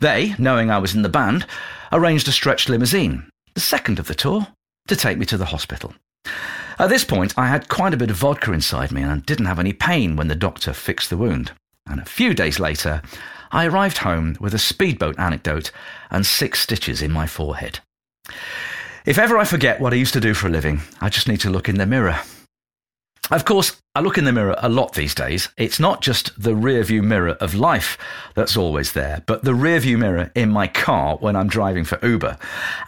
They, 0.00 0.34
knowing 0.38 0.70
I 0.70 0.78
was 0.78 0.94
in 0.94 1.02
the 1.02 1.08
band, 1.08 1.46
arranged 1.92 2.28
a 2.28 2.32
stretched 2.32 2.68
limousine, 2.68 3.28
the 3.54 3.60
second 3.60 3.98
of 3.98 4.06
the 4.06 4.14
tour, 4.14 4.46
to 4.86 4.96
take 4.96 5.18
me 5.18 5.26
to 5.26 5.36
the 5.36 5.46
hospital. 5.46 5.94
At 6.78 6.88
this 6.88 7.04
point, 7.04 7.34
I 7.36 7.48
had 7.48 7.68
quite 7.68 7.94
a 7.94 7.96
bit 7.96 8.10
of 8.10 8.16
vodka 8.16 8.52
inside 8.52 8.92
me 8.92 9.02
and 9.02 9.26
didn't 9.26 9.46
have 9.46 9.58
any 9.58 9.72
pain 9.72 10.14
when 10.14 10.28
the 10.28 10.34
doctor 10.34 10.72
fixed 10.72 11.10
the 11.10 11.16
wound 11.16 11.52
and 11.86 12.00
a 12.00 12.04
few 12.04 12.34
days 12.34 12.58
later, 12.58 13.02
I 13.50 13.66
arrived 13.66 13.98
home 13.98 14.36
with 14.40 14.54
a 14.54 14.58
speedboat 14.58 15.18
anecdote 15.18 15.70
and 16.10 16.26
six 16.26 16.60
stitches 16.60 17.02
in 17.02 17.12
my 17.12 17.26
forehead. 17.26 17.80
If 19.04 19.18
ever 19.18 19.38
I 19.38 19.44
forget 19.44 19.80
what 19.80 19.92
I 19.92 19.96
used 19.96 20.14
to 20.14 20.20
do 20.20 20.34
for 20.34 20.48
a 20.48 20.50
living, 20.50 20.80
I 21.00 21.08
just 21.08 21.28
need 21.28 21.40
to 21.40 21.50
look 21.50 21.68
in 21.68 21.78
the 21.78 21.86
mirror. 21.86 22.20
Of 23.30 23.44
course, 23.44 23.80
I 23.96 24.00
look 24.00 24.18
in 24.18 24.26
the 24.26 24.32
mirror 24.32 24.54
a 24.58 24.68
lot 24.68 24.92
these 24.92 25.14
days. 25.14 25.48
It's 25.56 25.80
not 25.80 26.02
just 26.02 26.38
the 26.38 26.54
rear 26.54 26.84
view 26.84 27.02
mirror 27.02 27.30
of 27.40 27.54
life 27.54 27.96
that's 28.34 28.54
always 28.54 28.92
there, 28.92 29.22
but 29.24 29.42
the 29.42 29.54
rear 29.54 29.80
view 29.80 29.96
mirror 29.96 30.30
in 30.34 30.50
my 30.50 30.66
car 30.66 31.16
when 31.16 31.34
I'm 31.34 31.48
driving 31.48 31.84
for 31.84 31.98
Uber. 32.06 32.36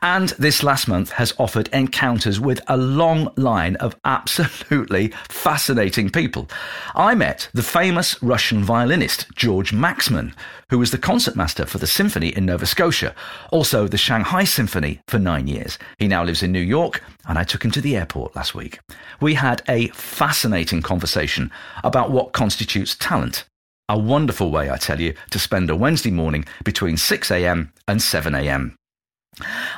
And 0.02 0.28
this 0.38 0.62
last 0.62 0.86
month 0.86 1.12
has 1.12 1.32
offered 1.38 1.68
encounters 1.68 2.38
with 2.38 2.60
a 2.68 2.76
long 2.76 3.32
line 3.36 3.76
of 3.76 3.96
absolutely 4.04 5.08
fascinating 5.30 6.10
people. 6.10 6.46
I 6.94 7.14
met 7.14 7.48
the 7.54 7.62
famous 7.62 8.22
Russian 8.22 8.62
violinist 8.62 9.34
George 9.34 9.72
Maxman, 9.72 10.34
who 10.68 10.78
was 10.78 10.90
the 10.90 10.98
concertmaster 10.98 11.64
for 11.64 11.78
the 11.78 11.86
symphony 11.86 12.28
in 12.28 12.44
Nova 12.44 12.66
Scotia, 12.66 13.14
also 13.50 13.88
the 13.88 13.96
Shanghai 13.96 14.44
Symphony 14.44 15.00
for 15.06 15.18
nine 15.18 15.46
years. 15.46 15.78
He 15.98 16.06
now 16.06 16.22
lives 16.22 16.42
in 16.42 16.52
New 16.52 16.60
York, 16.60 17.02
and 17.26 17.38
I 17.38 17.44
took 17.44 17.64
him 17.64 17.70
to 17.70 17.80
the 17.80 17.96
airport 17.96 18.36
last 18.36 18.54
week. 18.54 18.80
We 19.22 19.32
had 19.32 19.62
a 19.66 19.88
fascinating 19.88 20.82
conversation 20.82 20.97
conversation 20.98 21.52
about 21.84 22.10
what 22.10 22.32
constitutes 22.32 22.96
talent. 22.96 23.44
A 23.88 23.96
wonderful 23.96 24.50
way, 24.50 24.68
I 24.68 24.76
tell 24.76 25.00
you, 25.00 25.14
to 25.30 25.38
spend 25.38 25.70
a 25.70 25.76
Wednesday 25.76 26.10
morning 26.10 26.44
between 26.64 26.96
6am 26.96 27.70
and 27.86 28.00
7am. 28.00 28.74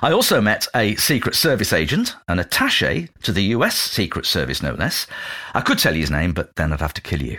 I 0.00 0.10
also 0.10 0.40
met 0.40 0.66
a 0.74 0.96
Secret 0.96 1.34
Service 1.34 1.74
agent, 1.74 2.16
an 2.26 2.38
attache 2.38 3.08
to 3.22 3.32
the 3.32 3.52
US 3.56 3.76
Secret 3.76 4.24
Service, 4.24 4.62
no 4.62 4.72
less. 4.72 5.06
I 5.54 5.60
could 5.60 5.78
tell 5.78 5.94
you 5.94 6.00
his 6.00 6.10
name, 6.10 6.32
but 6.32 6.56
then 6.56 6.72
I'd 6.72 6.80
have 6.80 6.94
to 6.94 7.02
kill 7.02 7.20
you. 7.20 7.38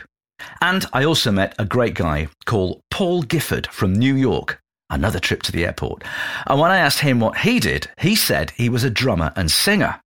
And 0.62 0.86
I 0.94 1.04
also 1.04 1.32
met 1.32 1.56
a 1.58 1.66
great 1.66 1.96
guy 1.96 2.28
called 2.46 2.82
Paul 2.92 3.24
Gifford 3.24 3.66
from 3.72 3.94
New 3.94 4.16
York, 4.16 4.60
another 4.92 5.20
trip 5.20 5.42
to 5.44 5.52
the 5.52 5.66
airport. 5.66 6.04
And 6.46 6.60
when 6.60 6.70
I 6.70 6.78
asked 6.78 7.00
him 7.00 7.20
what 7.20 7.40
he 7.40 7.60
did, 7.60 7.90
he 7.98 8.16
said 8.16 8.52
he 8.52 8.70
was 8.70 8.84
a 8.84 8.92
drummer 8.92 9.34
and 9.36 9.50
singer. 9.50 10.00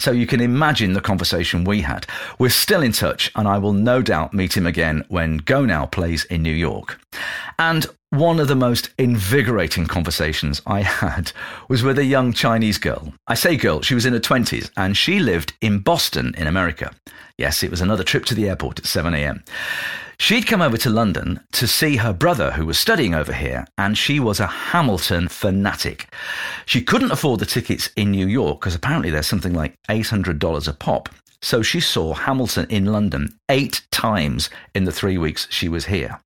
So 0.00 0.12
you 0.12 0.28
can 0.28 0.40
imagine 0.40 0.92
the 0.92 1.00
conversation 1.00 1.64
we 1.64 1.80
had. 1.80 2.06
We're 2.38 2.50
still 2.50 2.82
in 2.82 2.92
touch, 2.92 3.32
and 3.34 3.48
I 3.48 3.58
will 3.58 3.72
no 3.72 4.00
doubt 4.00 4.32
meet 4.32 4.56
him 4.56 4.64
again 4.64 5.04
when 5.08 5.38
Go 5.38 5.64
Now 5.64 5.86
plays 5.86 6.24
in 6.26 6.40
New 6.40 6.54
York. 6.54 7.00
And 7.58 7.84
one 8.10 8.38
of 8.38 8.46
the 8.46 8.54
most 8.54 8.90
invigorating 8.96 9.86
conversations 9.86 10.62
I 10.64 10.82
had 10.82 11.32
was 11.68 11.82
with 11.82 11.98
a 11.98 12.04
young 12.04 12.32
Chinese 12.32 12.78
girl. 12.78 13.12
I 13.26 13.34
say 13.34 13.56
girl, 13.56 13.82
she 13.82 13.96
was 13.96 14.06
in 14.06 14.12
her 14.12 14.20
20s, 14.20 14.70
and 14.76 14.96
she 14.96 15.18
lived 15.18 15.54
in 15.60 15.80
Boston 15.80 16.32
in 16.38 16.46
America. 16.46 16.94
Yes, 17.36 17.64
it 17.64 17.70
was 17.70 17.80
another 17.80 18.04
trip 18.04 18.24
to 18.26 18.36
the 18.36 18.48
airport 18.48 18.78
at 18.78 18.86
7 18.86 19.12
a.m. 19.14 19.42
She'd 20.20 20.48
come 20.48 20.60
over 20.60 20.76
to 20.78 20.90
London 20.90 21.40
to 21.52 21.68
see 21.68 21.96
her 21.96 22.12
brother 22.12 22.50
who 22.50 22.66
was 22.66 22.78
studying 22.78 23.14
over 23.14 23.32
here, 23.32 23.64
and 23.78 23.96
she 23.96 24.18
was 24.18 24.40
a 24.40 24.46
Hamilton 24.46 25.28
fanatic. 25.28 26.12
She 26.66 26.82
couldn't 26.82 27.12
afford 27.12 27.40
the 27.40 27.46
tickets 27.46 27.90
in 27.96 28.10
New 28.10 28.26
York 28.26 28.60
because 28.60 28.74
apparently 28.74 29.10
they're 29.10 29.22
something 29.22 29.54
like 29.54 29.74
$800 29.88 30.68
a 30.68 30.72
pop. 30.72 31.08
So 31.40 31.62
she 31.62 31.78
saw 31.78 32.14
Hamilton 32.14 32.66
in 32.68 32.86
London 32.86 33.38
eight 33.48 33.82
times 33.92 34.50
in 34.74 34.84
the 34.84 34.92
three 34.92 35.18
weeks 35.18 35.46
she 35.50 35.68
was 35.68 35.86
here. 35.86 36.20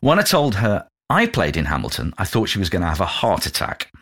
When 0.00 0.18
I 0.18 0.22
told 0.22 0.56
her 0.56 0.88
I 1.08 1.26
played 1.26 1.56
in 1.56 1.66
Hamilton, 1.66 2.12
I 2.18 2.24
thought 2.24 2.48
she 2.48 2.58
was 2.58 2.68
going 2.68 2.82
to 2.82 2.88
have 2.88 3.00
a 3.00 3.06
heart 3.06 3.46
attack. 3.46 3.92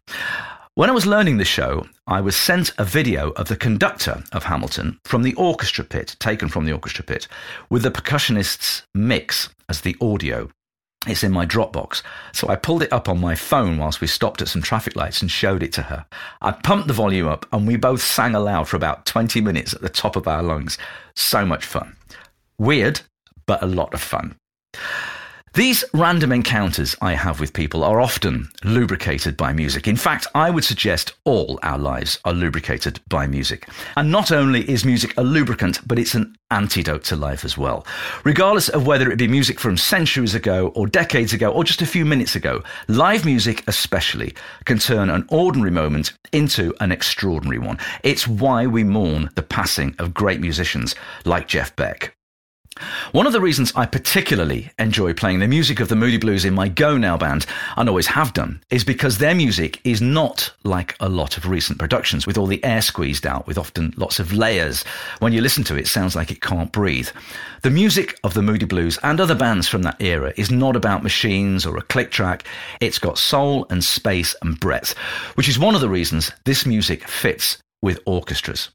When 0.75 0.89
I 0.89 0.95
was 0.95 1.05
learning 1.05 1.37
the 1.37 1.45
show, 1.45 1.87
I 2.07 2.23
was 2.23 2.35
sent 2.35 2.73
a 2.79 2.85
video 2.87 3.33
of 3.33 3.49
the 3.49 3.57
conductor 3.57 4.25
of 4.33 4.45
Hamilton 4.45 4.99
from 5.05 5.23
the 5.23 5.35
orchestra 5.35 5.85
pit, 5.85 6.17
taken 6.19 6.49
from 6.49 6.65
the 6.65 6.73
orchestra 6.73 7.05
pit, 7.05 7.29
with 7.69 7.83
the 7.83 7.91
percussionist's 7.91 8.83
mix 8.95 9.51
as 9.69 9.83
the 9.83 9.95
audio. 10.01 10.49
It's 11.07 11.23
in 11.23 11.31
my 11.31 11.45
Dropbox. 11.45 12.01
So 12.33 12.49
I 12.49 12.57
pulled 12.57 12.83
it 12.83 12.91
up 12.91 13.07
on 13.07 13.21
my 13.21 13.35
phone 13.35 13.77
whilst 13.77 14.01
we 14.01 14.07
stopped 14.07 14.41
at 14.41 14.49
some 14.49 14.63
traffic 14.63 14.97
lights 14.97 15.21
and 15.21 15.31
showed 15.31 15.63
it 15.63 15.75
to 15.75 15.83
her. 15.83 16.07
I 16.41 16.53
pumped 16.53 16.89
the 16.89 16.95
volume 16.95 17.29
up 17.29 17.45
and 17.53 17.67
we 17.67 17.77
both 17.77 18.01
sang 18.01 18.35
aloud 18.35 18.67
for 18.67 18.77
about 18.77 19.05
20 19.05 19.43
minutes 19.43 19.75
at 19.75 19.83
the 19.83 19.91
top 19.91 20.17
of 20.17 20.27
our 20.27 20.43
lungs. 20.43 20.79
So 21.15 21.45
much 21.45 21.67
fun. 21.67 21.95
Weird, 22.57 23.03
but 23.47 23.63
a 23.63 23.67
lot 23.67 23.93
of 23.93 24.01
fun. 24.01 24.37
These 25.55 25.85
random 25.93 26.33
encounters 26.33 26.97
I 27.03 27.13
have 27.13 27.39
with 27.39 27.53
people 27.53 27.85
are 27.85 28.01
often 28.01 28.49
lubricated 28.65 29.37
by 29.37 29.53
music. 29.53 29.87
In 29.87 29.97
fact, 29.97 30.27
I 30.35 30.49
would 30.49 30.65
suggest 30.65 31.13
all 31.25 31.59
our 31.63 31.77
lives 31.77 32.19
are 32.25 32.33
lubricated 32.33 33.01
by 33.07 33.27
music. 33.27 33.69
And 33.95 34.11
not 34.11 34.33
only 34.33 34.67
is 34.67 34.87
music 34.87 35.13
a 35.19 35.23
lubricant, 35.23 35.87
but 35.87 35.99
it's 35.99 36.15
an 36.15 36.35
antidote 36.51 37.05
to 37.05 37.17
life 37.17 37.45
as 37.45 37.59
well. 37.59 37.87
Regardless 38.25 38.71
of 38.71 38.87
whether 38.87 39.11
it 39.11 39.19
be 39.19 39.29
music 39.29 39.61
from 39.61 39.77
centuries 39.77 40.35
ago 40.35 40.69
or 40.69 40.87
decades 40.87 41.35
ago 41.35 41.53
or 41.53 41.65
just 41.65 41.83
a 41.83 41.87
few 41.87 42.07
minutes 42.07 42.35
ago, 42.35 42.63
live 42.89 43.27
music 43.27 43.63
especially 43.67 44.35
can 44.65 44.79
turn 44.79 45.11
an 45.11 45.27
ordinary 45.29 45.71
moment 45.71 46.15
into 46.33 46.75
an 46.81 46.91
extraordinary 46.91 47.59
one. 47.59 47.77
It's 48.03 48.27
why 48.27 48.67
we 48.67 48.85
mourn 48.85 49.29
the 49.35 49.43
passing 49.43 49.97
of 49.99 50.15
great 50.15 50.41
musicians 50.41 50.95
like 51.27 51.47
Jeff 51.47 51.77
Beck. 51.77 52.17
One 53.13 53.27
of 53.27 53.33
the 53.33 53.41
reasons 53.41 53.73
I 53.77 53.87
particularly 53.87 54.71
enjoy 54.79 55.13
playing 55.13 55.41
the 55.41 55.49
music 55.49 55.81
of 55.81 55.89
the 55.89 55.97
Moody 55.97 56.17
Blues 56.17 56.45
in 56.45 56.55
my 56.55 56.69
Go 56.69 56.97
Now 56.97 57.17
band, 57.17 57.47
and 57.77 57.89
always 57.89 58.07
have 58.07 58.33
done, 58.33 58.63
is 58.71 58.85
because 58.85 59.19
their 59.19 59.35
music 59.35 59.81
is 59.85 60.01
not 60.01 60.51
like 60.65 60.97
a 61.01 61.09
lot 61.09 61.37
of 61.37 61.47
recent 61.47 61.79
productions 61.79 62.27
with 62.27 62.39
all 62.39 62.47
the 62.47 62.65
air 62.65 62.81
squeezed 62.81 63.27
out, 63.27 63.47
with 63.47 63.59
often 63.59 63.93
lots 63.97 64.19
of 64.19 64.33
layers. 64.33 64.85
When 65.19 65.33
you 65.33 65.41
listen 65.41 65.65
to 65.65 65.77
it, 65.77 65.81
it 65.81 65.89
sounds 65.89 66.17
like 66.17 66.31
it 66.31 66.41
can't 66.41 66.73
breathe. 66.73 67.09
The 67.63 67.71
music 67.71 68.19
of 68.25 68.35
the 68.35 68.43
Moody 68.43 68.67
Blues 68.67 68.99
and 69.03 69.21
other 69.21 69.35
bands 69.35 69.69
from 69.69 69.83
that 69.83 70.01
era 70.01 70.33
is 70.37 70.51
not 70.51 70.75
about 70.75 71.03
machines 71.03 71.67
or 71.67 71.77
a 71.77 71.83
click 71.83 72.11
track. 72.11 72.45
It's 72.81 72.99
got 72.99 73.19
soul 73.19 73.67
and 73.71 73.85
space 73.85 74.35
and 74.43 74.59
breadth, 74.59 74.97
which 75.35 75.49
is 75.49 75.59
one 75.59 75.75
of 75.75 75.81
the 75.81 75.89
reasons 75.89 76.33
this 76.45 76.67
music 76.67 77.07
fits 77.07 77.59
with 77.83 78.01
orchestras. 78.07 78.71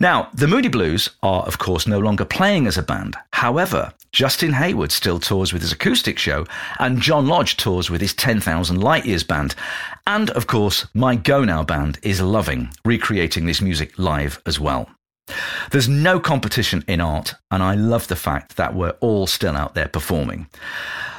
Now, 0.00 0.28
the 0.32 0.46
Moody 0.46 0.68
Blues 0.68 1.10
are, 1.22 1.42
of 1.42 1.58
course, 1.58 1.86
no 1.86 1.98
longer 1.98 2.24
playing 2.24 2.66
as 2.66 2.78
a 2.78 2.82
band. 2.82 3.16
However, 3.32 3.92
Justin 4.12 4.52
Hayward 4.52 4.92
still 4.92 5.18
tours 5.18 5.52
with 5.52 5.62
his 5.62 5.72
acoustic 5.72 6.18
show, 6.18 6.46
and 6.78 7.00
John 7.00 7.26
Lodge 7.26 7.56
tours 7.56 7.90
with 7.90 8.00
his 8.00 8.14
10,000 8.14 8.80
Light 8.80 9.06
Years 9.06 9.24
band. 9.24 9.54
And, 10.06 10.30
of 10.30 10.46
course, 10.46 10.86
my 10.94 11.16
Go 11.16 11.44
Now 11.44 11.62
band 11.62 11.98
is 12.02 12.20
loving 12.20 12.70
recreating 12.84 13.46
this 13.46 13.60
music 13.60 13.98
live 13.98 14.40
as 14.46 14.58
well. 14.58 14.88
There's 15.70 15.88
no 15.88 16.18
competition 16.18 16.84
in 16.88 17.00
art, 17.00 17.34
and 17.50 17.62
I 17.62 17.74
love 17.74 18.08
the 18.08 18.16
fact 18.16 18.56
that 18.56 18.74
we're 18.74 18.96
all 19.00 19.26
still 19.26 19.56
out 19.56 19.74
there 19.74 19.88
performing. 19.88 20.48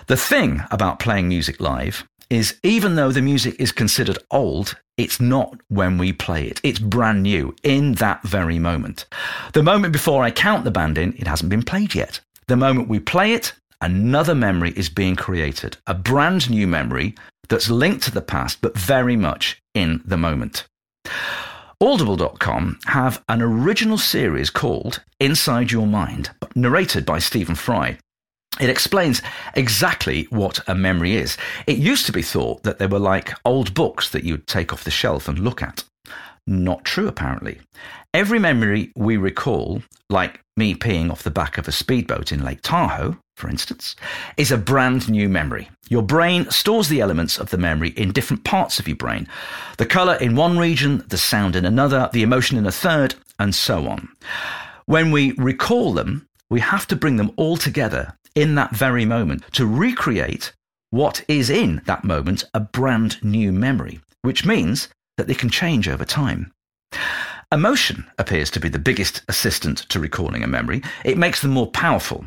The 0.08 0.18
thing 0.18 0.64
about 0.72 0.98
playing 0.98 1.28
music 1.28 1.60
live 1.60 2.09
is 2.30 2.60
even 2.64 2.96
though 2.96 3.12
the 3.12 3.22
music 3.22 3.56
is 3.60 3.72
considered 3.72 4.20
old, 4.32 4.78
it's 4.98 5.20
not 5.20 5.60
when 5.70 5.98
we 5.98 6.14
play 6.14 6.46
it. 6.46 6.60
It's 6.64 6.80
brand 6.80 7.24
new 7.24 7.56
in 7.64 7.94
that 7.94 8.22
very 8.24 8.60
moment. 8.60 9.06
The 9.54 9.64
moment 9.64 9.94
before 9.94 10.24
I 10.24 10.32
count 10.32 10.64
the 10.64 10.72
band 10.72 10.98
in, 10.98 11.14
it 11.18 11.28
hasn't 11.28 11.50
been 11.50 11.64
played 11.64 11.96
yet. 11.96 12.20
The 12.48 12.56
moment 12.56 12.90
we 12.90 13.00
play 13.00 13.34
it, 13.34 13.54
another 13.82 14.36
memory 14.36 14.74
is 14.76 14.90
being 14.90 15.16
created, 15.16 15.78
a 15.88 15.94
brand 15.94 16.50
new 16.50 16.68
memory 16.68 17.16
that's 17.48 17.70
linked 17.70 18.04
to 18.04 18.12
the 18.12 18.22
past, 18.22 18.62
but 18.62 18.78
very 18.78 19.16
much 19.16 19.62
in 19.74 20.02
the 20.06 20.18
moment. 20.18 20.68
Audible.com 21.82 22.78
have 22.88 23.24
an 23.30 23.42
original 23.42 23.98
series 23.98 24.50
called 24.50 25.02
Inside 25.20 25.72
Your 25.72 25.88
Mind, 25.88 26.30
narrated 26.54 27.06
by 27.06 27.20
Stephen 27.20 27.56
Fry. 27.56 27.98
It 28.60 28.70
explains 28.70 29.22
exactly 29.56 30.28
what 30.30 30.60
a 30.68 30.76
memory 30.76 31.16
is. 31.16 31.38
It 31.66 31.78
used 31.78 32.06
to 32.08 32.12
be 32.12 32.22
thought 32.22 32.64
that 32.64 32.78
they 32.78 32.88
were 32.88 33.00
like 33.00 33.34
old 33.46 33.74
books 33.74 34.10
that 34.10 34.24
you'd 34.24 34.48
take 34.48 34.74
off 34.74 34.84
the 34.84 34.92
shelf 34.92 35.28
and 35.28 35.40
look 35.40 35.62
at. 35.62 35.84
Not 36.46 36.84
true, 36.84 37.08
apparently. 37.08 37.60
Every 38.14 38.40
memory 38.40 38.92
we 38.96 39.18
recall, 39.18 39.84
like 40.10 40.42
me 40.58 40.74
peeing 40.74 41.12
off 41.12 41.24
the 41.24 41.32
back 41.32 41.58
of 41.58 41.68
a 41.68 41.72
speedboat 41.72 42.32
in 42.32 42.44
Lake 42.44 42.62
Tahoe, 42.64 43.18
for 43.38 43.50
instance, 43.50 43.96
is 44.36 44.52
a 44.52 44.58
brand 44.58 45.10
new 45.10 45.30
memory. 45.30 45.70
Your 45.90 46.02
brain 46.02 46.50
stores 46.50 46.90
the 46.90 47.02
elements 47.02 47.38
of 47.38 47.52
the 47.52 47.58
memory 47.58 47.90
in 47.90 48.12
different 48.12 48.44
parts 48.44 48.80
of 48.80 48.88
your 48.88 48.98
brain 48.98 49.28
the 49.78 49.86
colour 49.86 50.16
in 50.16 50.36
one 50.36 50.58
region, 50.58 51.06
the 51.08 51.18
sound 51.18 51.56
in 51.56 51.66
another, 51.66 52.10
the 52.12 52.24
emotion 52.24 52.58
in 52.58 52.66
a 52.66 52.72
third, 52.72 53.16
and 53.38 53.56
so 53.56 53.88
on. 53.88 54.10
When 54.88 55.12
we 55.12 55.32
recall 55.34 55.94
them, 55.94 56.28
we 56.50 56.60
have 56.60 56.88
to 56.88 56.96
bring 56.96 57.18
them 57.18 57.32
all 57.38 57.58
together 57.58 58.18
in 58.36 58.56
that 58.56 58.76
very 58.76 59.06
moment 59.06 59.44
to 59.54 59.66
recreate 59.66 60.54
what 60.92 61.24
is 61.28 61.50
in 61.50 61.82
that 61.86 62.04
moment 62.04 62.44
a 62.54 62.60
brand 62.60 63.24
new 63.24 63.52
memory, 63.52 64.00
which 64.22 64.46
means 64.46 64.90
that 65.18 65.28
they 65.28 65.36
can 65.36 65.50
change 65.50 65.88
over 65.88 66.06
time. 66.06 66.52
Emotion 67.52 68.06
appears 68.18 68.50
to 68.52 68.60
be 68.60 68.70
the 68.70 68.80
biggest 68.80 69.22
assistant 69.28 69.80
to 69.90 70.00
recalling 70.00 70.44
a 70.44 70.48
memory. 70.48 70.82
It 71.04 71.18
makes 71.18 71.42
them 71.42 71.52
more 71.52 71.72
powerful. 71.72 72.26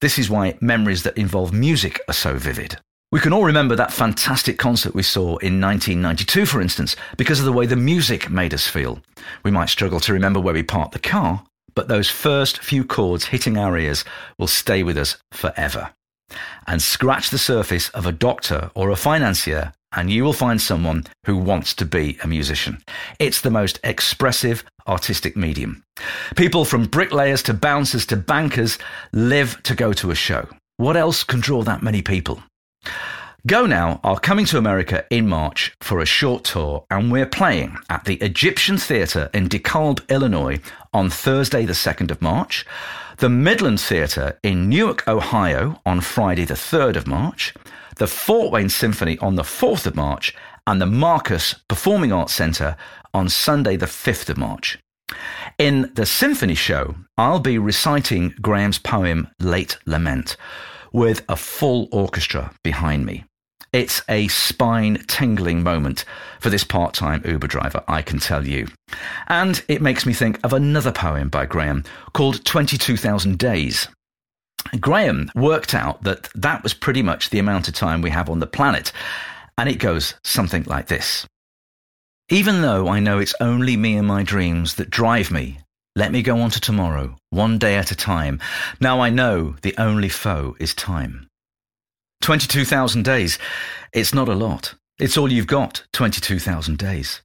This 0.00 0.18
is 0.18 0.28
why 0.28 0.58
memories 0.60 1.04
that 1.04 1.16
involve 1.16 1.52
music 1.52 2.00
are 2.08 2.14
so 2.14 2.34
vivid. 2.34 2.76
We 3.12 3.20
can 3.20 3.32
all 3.32 3.44
remember 3.44 3.76
that 3.76 3.92
fantastic 3.92 4.58
concert 4.58 4.92
we 4.92 5.04
saw 5.04 5.36
in 5.36 5.60
1992, 5.60 6.46
for 6.46 6.60
instance, 6.60 6.96
because 7.16 7.38
of 7.38 7.44
the 7.44 7.52
way 7.52 7.66
the 7.66 7.76
music 7.76 8.28
made 8.28 8.52
us 8.52 8.66
feel. 8.66 9.00
We 9.44 9.52
might 9.52 9.68
struggle 9.68 10.00
to 10.00 10.12
remember 10.12 10.40
where 10.40 10.54
we 10.54 10.64
parked 10.64 10.92
the 10.92 10.98
car, 10.98 11.44
but 11.74 11.88
those 11.88 12.10
first 12.10 12.62
few 12.62 12.84
chords 12.84 13.26
hitting 13.26 13.56
our 13.56 13.76
ears 13.78 14.04
will 14.38 14.46
stay 14.46 14.82
with 14.82 14.96
us 14.96 15.16
forever. 15.32 15.90
And 16.66 16.80
scratch 16.80 17.30
the 17.30 17.38
surface 17.38 17.90
of 17.90 18.06
a 18.06 18.12
doctor 18.12 18.70
or 18.74 18.90
a 18.90 18.96
financier, 18.96 19.72
and 19.92 20.10
you 20.10 20.24
will 20.24 20.32
find 20.32 20.60
someone 20.60 21.04
who 21.26 21.36
wants 21.36 21.74
to 21.74 21.84
be 21.84 22.18
a 22.22 22.26
musician. 22.26 22.82
It's 23.18 23.40
the 23.40 23.50
most 23.50 23.78
expressive 23.84 24.64
artistic 24.86 25.36
medium. 25.36 25.84
People 26.36 26.64
from 26.64 26.86
bricklayers 26.86 27.42
to 27.44 27.54
bouncers 27.54 28.06
to 28.06 28.16
bankers 28.16 28.78
live 29.12 29.62
to 29.64 29.74
go 29.74 29.92
to 29.94 30.10
a 30.10 30.14
show. 30.14 30.48
What 30.76 30.96
else 30.96 31.22
can 31.22 31.40
draw 31.40 31.62
that 31.62 31.82
many 31.82 32.02
people? 32.02 32.42
Go 33.46 33.66
Now 33.66 34.00
are 34.02 34.18
coming 34.18 34.46
to 34.46 34.56
America 34.56 35.04
in 35.10 35.28
March 35.28 35.74
for 35.82 36.00
a 36.00 36.06
short 36.06 36.44
tour, 36.44 36.86
and 36.90 37.12
we're 37.12 37.26
playing 37.26 37.76
at 37.90 38.06
the 38.06 38.14
Egyptian 38.22 38.78
Theatre 38.78 39.28
in 39.34 39.50
DeKalb, 39.50 40.08
Illinois 40.08 40.60
on 40.94 41.10
Thursday, 41.10 41.66
the 41.66 41.74
2nd 41.74 42.10
of 42.10 42.22
March, 42.22 42.64
the 43.18 43.28
Midland 43.28 43.82
Theatre 43.82 44.38
in 44.42 44.70
Newark, 44.70 45.06
Ohio 45.06 45.78
on 45.84 46.00
Friday, 46.00 46.46
the 46.46 46.54
3rd 46.54 46.96
of 46.96 47.06
March, 47.06 47.52
the 47.96 48.06
Fort 48.06 48.50
Wayne 48.50 48.70
Symphony 48.70 49.18
on 49.18 49.34
the 49.34 49.42
4th 49.42 49.84
of 49.84 49.94
March, 49.94 50.34
and 50.66 50.80
the 50.80 50.86
Marcus 50.86 51.54
Performing 51.68 52.12
Arts 52.12 52.32
Centre 52.32 52.78
on 53.12 53.28
Sunday, 53.28 53.76
the 53.76 53.84
5th 53.84 54.30
of 54.30 54.38
March. 54.38 54.78
In 55.58 55.92
the 55.92 56.06
symphony 56.06 56.54
show, 56.54 56.94
I'll 57.18 57.40
be 57.40 57.58
reciting 57.58 58.34
Graham's 58.40 58.78
poem 58.78 59.28
Late 59.38 59.76
Lament 59.84 60.38
with 60.94 61.22
a 61.28 61.36
full 61.36 61.88
orchestra 61.92 62.50
behind 62.62 63.04
me. 63.04 63.24
It's 63.74 64.02
a 64.08 64.28
spine 64.28 65.02
tingling 65.08 65.64
moment 65.64 66.04
for 66.38 66.48
this 66.48 66.62
part 66.62 66.94
time 66.94 67.24
Uber 67.24 67.48
driver, 67.48 67.82
I 67.88 68.02
can 68.02 68.20
tell 68.20 68.46
you. 68.46 68.68
And 69.26 69.64
it 69.66 69.82
makes 69.82 70.06
me 70.06 70.12
think 70.12 70.38
of 70.44 70.52
another 70.52 70.92
poem 70.92 71.28
by 71.28 71.46
Graham 71.46 71.82
called 72.12 72.44
22,000 72.44 73.36
Days. 73.36 73.88
Graham 74.78 75.28
worked 75.34 75.74
out 75.74 76.04
that 76.04 76.28
that 76.36 76.62
was 76.62 76.72
pretty 76.72 77.02
much 77.02 77.30
the 77.30 77.40
amount 77.40 77.66
of 77.66 77.74
time 77.74 78.00
we 78.00 78.10
have 78.10 78.30
on 78.30 78.38
the 78.38 78.46
planet. 78.46 78.92
And 79.58 79.68
it 79.68 79.80
goes 79.80 80.14
something 80.22 80.62
like 80.68 80.86
this 80.86 81.26
Even 82.28 82.62
though 82.62 82.86
I 82.86 83.00
know 83.00 83.18
it's 83.18 83.34
only 83.40 83.76
me 83.76 83.96
and 83.96 84.06
my 84.06 84.22
dreams 84.22 84.76
that 84.76 84.88
drive 84.88 85.32
me, 85.32 85.58
let 85.96 86.12
me 86.12 86.22
go 86.22 86.38
on 86.38 86.50
to 86.50 86.60
tomorrow, 86.60 87.16
one 87.30 87.58
day 87.58 87.74
at 87.74 87.90
a 87.90 87.96
time. 87.96 88.38
Now 88.78 89.00
I 89.00 89.10
know 89.10 89.56
the 89.62 89.74
only 89.78 90.08
foe 90.08 90.54
is 90.60 90.74
time. 90.74 91.26
22,000 92.24 93.04
days. 93.04 93.38
It's 93.92 94.14
not 94.14 94.30
a 94.30 94.34
lot. 94.34 94.74
It's 94.98 95.18
all 95.18 95.30
you've 95.30 95.46
got, 95.46 95.84
22,000 95.92 96.78
days. 96.78 97.20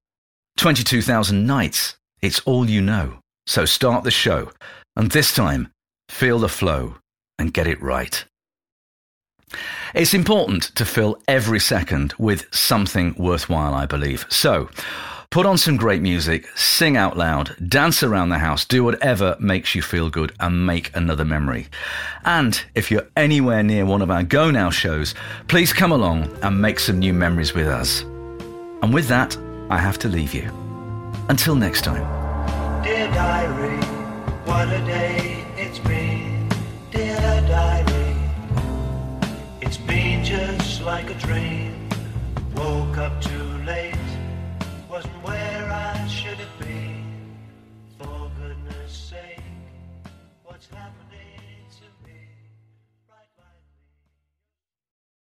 22,000 0.58 1.48
nights. 1.48 1.98
It's 2.22 2.42
all 2.42 2.70
you 2.70 2.82
know. 2.82 3.20
So 3.48 3.64
start 3.64 4.04
the 4.04 4.12
show. 4.12 4.52
And 4.98 5.10
this 5.10 5.34
time, 5.34 5.72
feel 6.10 6.38
the 6.40 6.50
flow 6.50 6.98
and 7.38 7.54
get 7.54 7.66
it 7.66 7.82
right. 7.82 8.26
It's 9.96 10.14
important 10.14 10.64
to 10.76 10.84
fill 10.84 11.22
every 11.30 11.62
second 11.62 12.14
with 12.20 12.54
something 12.54 13.16
worthwhile, 13.18 13.74
I 13.74 13.86
believe. 13.86 14.26
So, 14.28 14.70
Put 15.32 15.46
on 15.46 15.60
some 15.60 15.78
great 15.78 16.02
music, 16.02 16.48
sing 16.58 16.98
out 16.98 17.16
loud, 17.16 17.56
dance 17.70 18.02
around 18.02 18.30
the 18.30 18.40
house, 18.40 18.66
do 18.66 18.84
whatever 18.84 19.38
makes 19.40 19.76
you 19.76 19.82
feel 19.84 20.10
good, 20.10 20.34
and 20.40 20.66
make 20.66 20.90
another 20.96 21.24
memory. 21.24 21.68
And 22.26 22.60
if 22.74 22.90
you're 22.90 23.08
anywhere 23.16 23.62
near 23.62 23.86
one 23.86 24.02
of 24.02 24.10
our 24.10 24.24
Go 24.24 24.50
Now 24.50 24.72
shows, 24.72 25.14
please 25.48 25.72
come 25.72 25.92
along 25.92 26.36
and 26.42 26.60
make 26.60 26.80
some 26.80 26.98
new 26.98 27.14
memories 27.14 27.54
with 27.54 27.68
us. 27.68 28.02
And 28.82 28.92
with 28.92 29.08
that, 29.10 29.38
I 29.70 29.78
have 29.78 30.00
to 30.00 30.08
leave 30.08 30.34
you. 30.34 30.50
Until 31.30 31.54
next 31.54 31.84
time. 31.84 32.82
Dear 32.82 33.06
diary, 33.12 33.78
what 34.46 34.68
a 34.70 34.84
day 34.84 35.46
it's 35.56 35.78
been. 35.78 36.50
Dear 36.90 37.18
diary, 37.48 38.16
it's 39.62 39.78
been 39.78 40.24
just 40.26 40.82
like 40.82 41.12
a 41.12 41.20
dream. 41.20 41.88
Woke 42.56 42.98
up 42.98 43.22